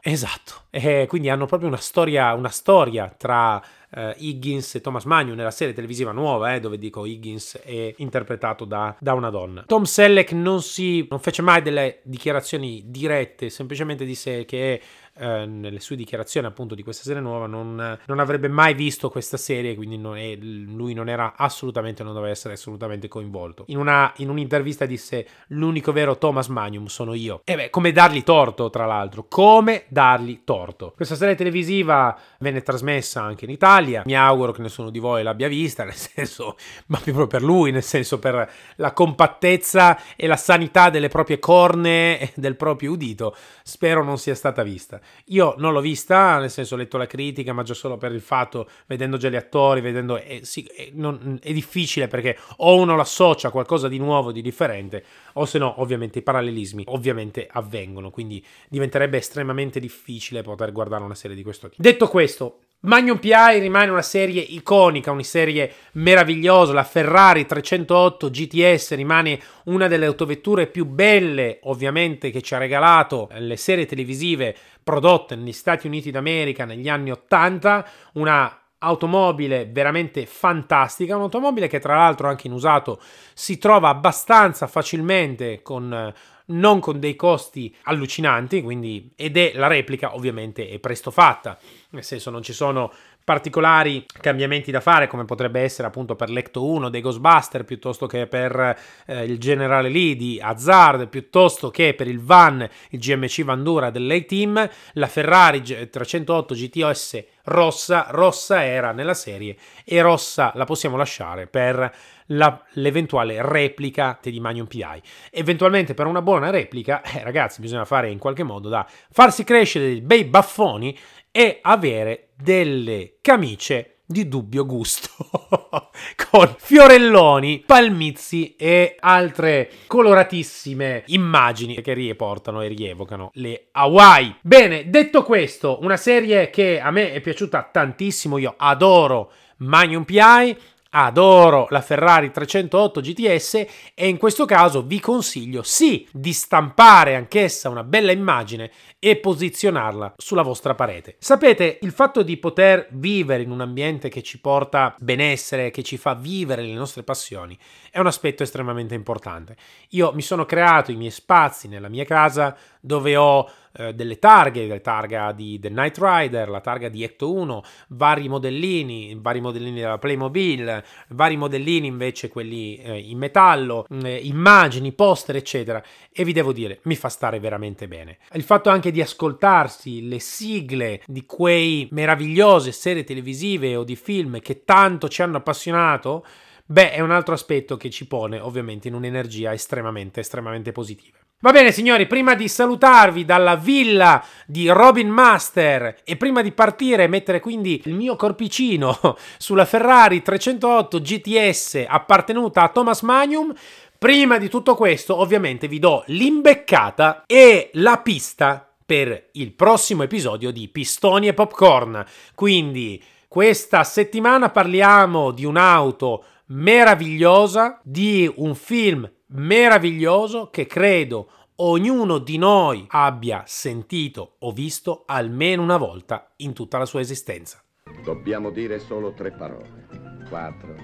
Esatto, 0.00 0.66
e 0.70 1.06
quindi 1.08 1.28
hanno 1.28 1.46
proprio 1.46 1.66
una 1.68 1.78
storia, 1.78 2.32
una 2.34 2.50
storia 2.50 3.12
tra 3.16 3.60
uh, 3.90 4.12
Higgins 4.16 4.76
e 4.76 4.80
Thomas 4.80 5.02
Magnum 5.02 5.34
nella 5.34 5.50
serie 5.50 5.74
televisiva 5.74 6.12
nuova, 6.12 6.54
eh, 6.54 6.60
dove 6.60 6.78
dico 6.78 7.04
Higgins 7.04 7.58
è 7.64 7.92
interpretato 7.96 8.64
da, 8.64 8.94
da, 9.00 9.14
una 9.14 9.30
donna. 9.30 9.64
Tom 9.66 9.82
Selleck 9.82 10.30
non, 10.30 10.62
si, 10.62 11.04
non 11.10 11.18
fece 11.18 11.42
mai 11.42 11.60
delle 11.62 12.02
dichiarazioni 12.04 12.84
dirette, 12.86 13.50
semplicemente 13.50 14.04
disse 14.04 14.44
che 14.44 14.80
eh, 15.18 15.46
nelle 15.46 15.80
sue 15.80 15.96
dichiarazioni 15.96 16.46
appunto 16.46 16.74
di 16.74 16.82
questa 16.82 17.02
serie 17.02 17.22
nuova 17.22 17.46
non, 17.46 17.98
non 18.04 18.18
avrebbe 18.18 18.48
mai 18.48 18.74
visto 18.74 19.08
questa 19.08 19.38
serie 19.38 19.74
quindi 19.74 19.96
non 19.96 20.18
è, 20.18 20.36
lui 20.36 20.92
non 20.92 21.08
era 21.08 21.34
assolutamente 21.36 22.02
non 22.02 22.12
doveva 22.12 22.30
essere 22.30 22.54
assolutamente 22.54 23.08
coinvolto. 23.08 23.64
In, 23.68 23.78
una, 23.78 24.12
in 24.16 24.28
un'intervista 24.28 24.84
disse 24.84 25.26
l'unico 25.48 25.92
vero 25.92 26.18
Thomas 26.18 26.48
Magnum 26.48 26.86
sono 26.86 27.14
io. 27.14 27.40
E 27.44 27.56
beh 27.56 27.70
come 27.70 27.92
dargli 27.92 28.22
torto 28.22 28.68
tra 28.68 28.84
l'altro? 28.84 29.26
Come 29.26 29.84
dargli 29.88 30.42
torto? 30.44 30.92
Questa 30.94 31.14
serie 31.14 31.34
televisiva 31.34 32.14
venne 32.40 32.62
trasmessa 32.62 33.22
anche 33.22 33.46
in 33.46 33.50
Italia. 33.50 34.02
Mi 34.04 34.14
auguro 34.14 34.52
che 34.52 34.60
nessuno 34.60 34.90
di 34.90 34.98
voi 34.98 35.22
l'abbia 35.22 35.48
vista 35.48 35.82
nel 35.84 35.94
senso 35.94 36.56
ma 36.86 36.98
proprio 36.98 37.26
per 37.26 37.42
lui 37.42 37.70
nel 37.70 37.82
senso 37.82 38.18
per 38.18 38.50
la 38.76 38.92
compattezza 38.92 39.98
e 40.14 40.26
la 40.26 40.36
sanità 40.36 40.90
delle 40.90 41.08
proprie 41.08 41.38
corne 41.38 42.20
e 42.20 42.32
del 42.34 42.56
proprio 42.56 42.92
udito. 42.92 43.34
Spero 43.62 44.04
non 44.04 44.18
sia 44.18 44.34
stata 44.34 44.62
vista 44.62 45.00
io 45.26 45.54
non 45.58 45.72
l'ho 45.72 45.80
vista, 45.80 46.38
nel 46.38 46.50
senso 46.50 46.74
ho 46.74 46.78
letto 46.78 46.96
la 46.96 47.06
critica, 47.06 47.52
ma 47.52 47.62
già 47.62 47.74
solo 47.74 47.96
per 47.96 48.12
il 48.12 48.20
fatto, 48.20 48.68
vedendo 48.86 49.16
già 49.16 49.28
gli 49.28 49.36
attori, 49.36 49.80
vedendo... 49.80 50.16
È, 50.16 50.40
sì, 50.42 50.62
è, 50.64 50.90
non, 50.92 51.38
è 51.42 51.52
difficile 51.52 52.08
perché 52.08 52.38
o 52.58 52.76
uno 52.76 52.96
l'associa 52.96 53.48
a 53.48 53.50
qualcosa 53.50 53.88
di 53.88 53.98
nuovo, 53.98 54.32
di 54.32 54.42
differente, 54.42 55.04
o 55.34 55.44
se 55.44 55.58
no, 55.58 55.80
ovviamente, 55.80 56.20
i 56.20 56.22
parallelismi 56.22 56.84
ovviamente 56.88 57.48
avvengono, 57.50 58.10
quindi 58.10 58.44
diventerebbe 58.68 59.18
estremamente 59.18 59.80
difficile 59.80 60.42
poter 60.42 60.72
guardare 60.72 61.02
una 61.02 61.14
serie 61.14 61.36
di 61.36 61.42
questo 61.42 61.68
tipo. 61.68 61.82
Detto 61.82 62.08
questo, 62.08 62.60
Magnum 62.80 63.18
PI 63.18 63.58
rimane 63.58 63.90
una 63.90 64.02
serie 64.02 64.40
iconica, 64.40 65.10
una 65.10 65.22
serie 65.22 65.72
meravigliosa. 65.92 66.72
La 66.72 66.84
Ferrari 66.84 67.44
308 67.44 68.30
GTS 68.30 68.94
rimane 68.94 69.40
una 69.64 69.88
delle 69.88 70.06
autovetture 70.06 70.68
più 70.68 70.84
belle, 70.84 71.58
ovviamente, 71.62 72.30
che 72.30 72.42
ci 72.42 72.54
ha 72.54 72.58
regalato 72.58 73.28
le 73.38 73.56
serie 73.56 73.86
televisive 73.86 74.54
prodotte 74.86 75.34
negli 75.34 75.52
Stati 75.52 75.88
Uniti 75.88 76.12
d'America 76.12 76.64
negli 76.64 76.88
anni 76.88 77.10
80. 77.10 77.88
Una 78.12 78.60
automobile 78.78 79.66
veramente 79.66 80.26
fantastica, 80.26 81.16
un'automobile 81.16 81.66
che 81.66 81.80
tra 81.80 81.96
l'altro 81.96 82.28
anche 82.28 82.46
in 82.46 82.52
usato 82.52 83.00
si 83.34 83.58
trova 83.58 83.88
abbastanza 83.88 84.68
facilmente 84.68 85.60
con 85.62 86.14
non 86.48 86.78
con 86.78 87.00
dei 87.00 87.16
costi 87.16 87.74
allucinanti, 87.82 88.62
quindi, 88.62 89.10
ed 89.16 89.36
è 89.36 89.54
la 89.56 89.66
replica 89.66 90.14
ovviamente 90.14 90.68
è 90.68 90.78
presto 90.78 91.10
fatta, 91.10 91.58
nel 91.90 92.04
senso 92.04 92.30
non 92.30 92.42
ci 92.42 92.52
sono 92.52 92.92
particolari 93.26 94.06
cambiamenti 94.20 94.70
da 94.70 94.78
fare 94.78 95.08
come 95.08 95.24
potrebbe 95.24 95.60
essere 95.60 95.88
appunto 95.88 96.14
per 96.14 96.30
l'Ecto 96.30 96.64
1 96.64 96.88
dei 96.90 97.00
Ghostbuster 97.00 97.64
piuttosto 97.64 98.06
che 98.06 98.28
per 98.28 98.78
eh, 99.04 99.24
il 99.24 99.40
Generale 99.40 99.88
Lee 99.88 100.14
di 100.14 100.38
Hazard 100.40 101.08
piuttosto 101.08 101.70
che 101.70 101.94
per 101.94 102.06
il 102.06 102.20
Van 102.20 102.66
il 102.90 103.00
GMC 103.00 103.42
Vandura 103.42 103.90
dell'A-Team 103.90 104.70
la 104.92 105.08
Ferrari 105.08 105.60
308 105.60 106.54
GTOS 106.54 107.24
rossa 107.46 108.06
rossa 108.10 108.64
era 108.64 108.92
nella 108.92 109.14
serie 109.14 109.56
e 109.84 110.00
rossa 110.00 110.52
la 110.54 110.64
possiamo 110.64 110.96
lasciare 110.96 111.48
per 111.48 111.92
la, 112.26 112.64
l'eventuale 112.74 113.38
replica 113.42 114.18
di 114.22 114.40
Magnum 114.40 114.66
PI. 114.66 115.02
Eventualmente 115.30 115.94
per 115.94 116.06
una 116.06 116.22
buona 116.22 116.50
replica, 116.50 117.02
eh, 117.02 117.22
ragazzi, 117.22 117.60
bisogna 117.60 117.84
fare 117.84 118.10
in 118.10 118.18
qualche 118.18 118.42
modo 118.42 118.68
da 118.68 118.86
farsi 119.10 119.44
crescere 119.44 119.86
dei 119.86 120.00
bei 120.00 120.24
baffoni 120.24 120.96
e 121.30 121.58
avere 121.62 122.25
delle 122.36 123.16
camicie 123.20 123.96
di 124.08 124.28
dubbio 124.28 124.64
gusto 124.64 125.08
con 126.30 126.54
fiorelloni, 126.58 127.64
palmizi 127.66 128.54
e 128.54 128.94
altre 129.00 129.68
coloratissime 129.88 131.02
immagini 131.06 131.80
che 131.82 131.92
rieportano 131.92 132.62
e 132.62 132.68
rievocano 132.68 133.30
le 133.34 133.68
Hawaii. 133.72 134.36
Bene, 134.42 134.88
detto 134.88 135.24
questo, 135.24 135.78
una 135.82 135.96
serie 135.96 136.50
che 136.50 136.78
a 136.80 136.92
me 136.92 137.12
è 137.12 137.20
piaciuta 137.20 137.68
tantissimo, 137.72 138.38
io 138.38 138.54
adoro 138.56 139.32
Magnum 139.58 140.04
PI 140.04 140.56
adoro 141.04 141.66
la 141.68 141.82
Ferrari 141.82 142.30
308 142.30 143.00
GTS 143.00 143.54
e 143.94 144.08
in 144.08 144.16
questo 144.16 144.46
caso 144.46 144.82
vi 144.82 144.98
consiglio 144.98 145.62
sì 145.62 146.08
di 146.10 146.32
stampare 146.32 147.14
anch'essa 147.14 147.68
una 147.68 147.84
bella 147.84 148.12
immagine 148.12 148.70
e 148.98 149.16
posizionarla 149.16 150.14
sulla 150.16 150.40
vostra 150.42 150.74
parete. 150.74 151.16
Sapete, 151.18 151.78
il 151.82 151.92
fatto 151.92 152.22
di 152.22 152.38
poter 152.38 152.88
vivere 152.92 153.42
in 153.42 153.50
un 153.50 153.60
ambiente 153.60 154.08
che 154.08 154.22
ci 154.22 154.40
porta 154.40 154.94
benessere, 154.98 155.70
che 155.70 155.82
ci 155.82 155.98
fa 155.98 156.14
vivere 156.14 156.62
le 156.62 156.72
nostre 156.72 157.02
passioni, 157.02 157.56
è 157.90 157.98
un 157.98 158.06
aspetto 158.06 158.42
estremamente 158.42 158.94
importante. 158.94 159.56
Io 159.90 160.12
mi 160.14 160.22
sono 160.22 160.46
creato 160.46 160.92
i 160.92 160.96
miei 160.96 161.10
spazi 161.10 161.68
nella 161.68 161.88
mia 161.88 162.04
casa 162.04 162.56
dove 162.80 163.16
ho 163.16 163.50
eh, 163.78 163.94
delle 163.94 164.18
targhe, 164.18 164.66
la 164.66 164.80
targa 164.80 165.32
di 165.32 165.58
The 165.58 165.68
Night 165.68 165.98
Rider, 166.00 166.48
la 166.48 166.60
targa 166.60 166.88
di 166.88 167.02
Ecto 167.02 167.32
1, 167.32 167.62
vari 167.88 168.28
modellini, 168.28 169.16
vari 169.20 169.40
modellini 169.40 169.80
della 169.80 169.98
Playmobil, 169.98 170.82
vari 171.08 171.36
modellini 171.36 171.86
invece 171.86 172.28
quelli 172.28 172.76
eh, 172.76 172.98
in 172.98 173.18
metallo, 173.18 173.86
eh, 174.02 174.16
immagini, 174.16 174.92
poster, 174.92 175.36
eccetera. 175.36 175.82
E 176.12 176.24
vi 176.24 176.32
devo 176.32 176.52
dire, 176.52 176.80
mi 176.82 176.96
fa 176.96 177.08
stare 177.08 177.38
veramente 177.40 177.88
bene. 177.88 178.18
Il 178.32 178.42
fatto 178.42 178.70
anche 178.70 178.90
di 178.90 179.00
ascoltarsi 179.00 180.08
le 180.08 180.18
sigle 180.18 181.02
di 181.06 181.24
quei 181.26 181.88
meravigliose 181.90 182.72
serie 182.72 183.04
televisive 183.04 183.76
o 183.76 183.84
di 183.84 183.96
film 183.96 184.40
che 184.40 184.64
tanto 184.64 185.08
ci 185.08 185.22
hanno 185.22 185.38
appassionato, 185.38 186.24
beh, 186.64 186.92
è 186.92 187.00
un 187.00 187.10
altro 187.10 187.34
aspetto 187.34 187.76
che 187.76 187.90
ci 187.90 188.06
pone 188.06 188.38
ovviamente 188.38 188.88
in 188.88 188.94
un'energia 188.94 189.52
estremamente, 189.52 190.20
estremamente 190.20 190.72
positiva. 190.72 191.18
Va 191.40 191.52
bene 191.52 191.70
signori, 191.70 192.06
prima 192.06 192.34
di 192.34 192.48
salutarvi 192.48 193.26
dalla 193.26 193.56
villa 193.56 194.24
di 194.46 194.70
Robin 194.70 195.10
Master 195.10 196.00
e 196.02 196.16
prima 196.16 196.40
di 196.40 196.50
partire 196.50 197.04
e 197.04 197.08
mettere 197.08 197.40
quindi 197.40 197.82
il 197.84 197.92
mio 197.92 198.16
corpicino 198.16 198.98
sulla 199.36 199.66
Ferrari 199.66 200.22
308 200.22 200.98
GTS 200.98 201.84
appartenuta 201.86 202.62
a 202.62 202.70
Thomas 202.70 203.02
Magnum, 203.02 203.52
prima 203.98 204.38
di 204.38 204.48
tutto 204.48 204.74
questo 204.74 205.14
ovviamente 205.14 205.68
vi 205.68 205.78
do 205.78 206.04
l'imbeccata 206.06 207.24
e 207.26 207.68
la 207.74 207.98
pista 207.98 208.66
per 208.86 209.28
il 209.32 209.52
prossimo 209.52 210.04
episodio 210.04 210.50
di 210.50 210.68
Pistoni 210.68 211.28
e 211.28 211.34
Popcorn. 211.34 212.02
Quindi 212.34 213.02
questa 213.28 213.84
settimana 213.84 214.48
parliamo 214.48 215.32
di 215.32 215.44
un'auto 215.44 216.24
meravigliosa, 216.46 217.78
di 217.82 218.32
un 218.36 218.54
film 218.54 219.06
meraviglioso 219.28 220.48
che 220.50 220.66
credo 220.66 221.28
ognuno 221.56 222.18
di 222.18 222.36
noi 222.36 222.84
abbia 222.88 223.44
sentito 223.46 224.36
o 224.40 224.52
visto 224.52 225.04
almeno 225.06 225.62
una 225.62 225.76
volta 225.76 226.32
in 226.36 226.52
tutta 226.52 226.78
la 226.78 226.86
sua 226.86 227.00
esistenza. 227.00 227.62
Dobbiamo 228.02 228.50
dire 228.50 228.78
solo 228.78 229.12
tre 229.12 229.32
parole. 229.32 229.86
Quattro. 230.28 230.74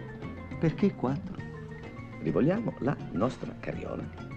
Perché 0.59 0.94
quattro? 0.94 1.35
Rivogliamo 2.22 2.74
la 2.78 2.96
nostra 3.12 3.55
carriola. 3.59 4.31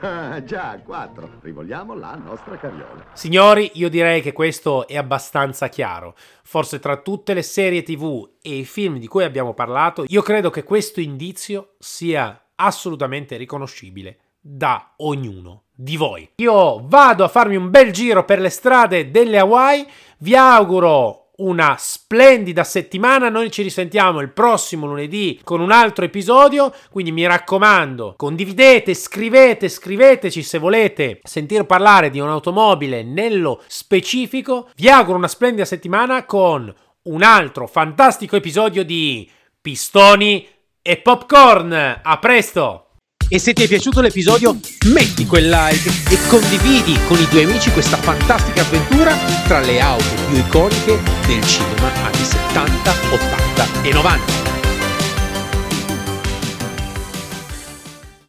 Ah, 0.00 0.42
già, 0.44 0.78
quattro. 0.84 1.38
Rivogliamo 1.40 1.94
la 1.94 2.14
nostra 2.16 2.56
carriola. 2.56 3.06
Signori, 3.14 3.70
io 3.74 3.88
direi 3.88 4.20
che 4.20 4.32
questo 4.32 4.86
è 4.86 4.96
abbastanza 4.96 5.68
chiaro. 5.68 6.14
Forse 6.42 6.78
tra 6.78 6.98
tutte 6.98 7.32
le 7.32 7.42
serie 7.42 7.82
TV 7.82 8.28
e 8.42 8.56
i 8.56 8.64
film 8.64 8.98
di 8.98 9.06
cui 9.06 9.24
abbiamo 9.24 9.54
parlato, 9.54 10.04
io 10.06 10.22
credo 10.22 10.50
che 10.50 10.64
questo 10.64 11.00
indizio 11.00 11.74
sia 11.78 12.45
assolutamente 12.56 13.36
riconoscibile 13.36 14.18
da 14.40 14.92
ognuno 14.98 15.64
di 15.72 15.96
voi. 15.96 16.28
Io 16.36 16.82
vado 16.86 17.24
a 17.24 17.28
farmi 17.28 17.56
un 17.56 17.70
bel 17.70 17.92
giro 17.92 18.24
per 18.24 18.40
le 18.40 18.48
strade 18.48 19.10
delle 19.10 19.38
Hawaii, 19.38 19.86
vi 20.18 20.34
auguro 20.34 21.26
una 21.36 21.76
splendida 21.78 22.64
settimana. 22.64 23.28
Noi 23.28 23.50
ci 23.50 23.62
risentiamo 23.62 24.20
il 24.20 24.30
prossimo 24.30 24.86
lunedì 24.86 25.40
con 25.42 25.60
un 25.60 25.70
altro 25.70 26.04
episodio. 26.04 26.72
Quindi 26.90 27.12
mi 27.12 27.26
raccomando, 27.26 28.14
condividete, 28.16 28.94
scrivete, 28.94 29.68
scriveteci 29.68 30.42
se 30.42 30.58
volete 30.58 31.20
sentire 31.24 31.64
parlare 31.64 32.10
di 32.10 32.20
un'automobile 32.20 33.02
nello 33.02 33.62
specifico. 33.66 34.68
Vi 34.76 34.88
auguro 34.88 35.18
una 35.18 35.28
splendida 35.28 35.64
settimana 35.64 36.24
con 36.24 36.72
un 37.02 37.22
altro 37.22 37.66
fantastico 37.66 38.36
episodio 38.36 38.84
di 38.84 39.28
Pistoni 39.60 40.46
e 40.86 40.98
Popcorn. 40.98 42.00
A 42.02 42.18
presto! 42.18 42.82
E 43.28 43.40
se 43.40 43.52
ti 43.52 43.64
è 43.64 43.66
piaciuto 43.66 44.00
l'episodio, 44.00 44.56
metti 44.92 45.26
quel 45.26 45.48
like 45.48 45.90
e 46.08 46.28
condividi 46.28 46.96
con 47.08 47.18
i 47.18 47.26
tuoi 47.26 47.42
amici 47.42 47.72
questa 47.72 47.96
fantastica 47.96 48.60
avventura 48.60 49.16
tra 49.48 49.58
le 49.58 49.80
auto 49.80 50.14
più 50.28 50.36
iconiche 50.36 51.00
del 51.26 51.44
cinema 51.44 51.92
anni 52.04 52.22
70, 52.22 52.90
80 53.10 53.82
e 53.82 53.92
90. 53.92 54.45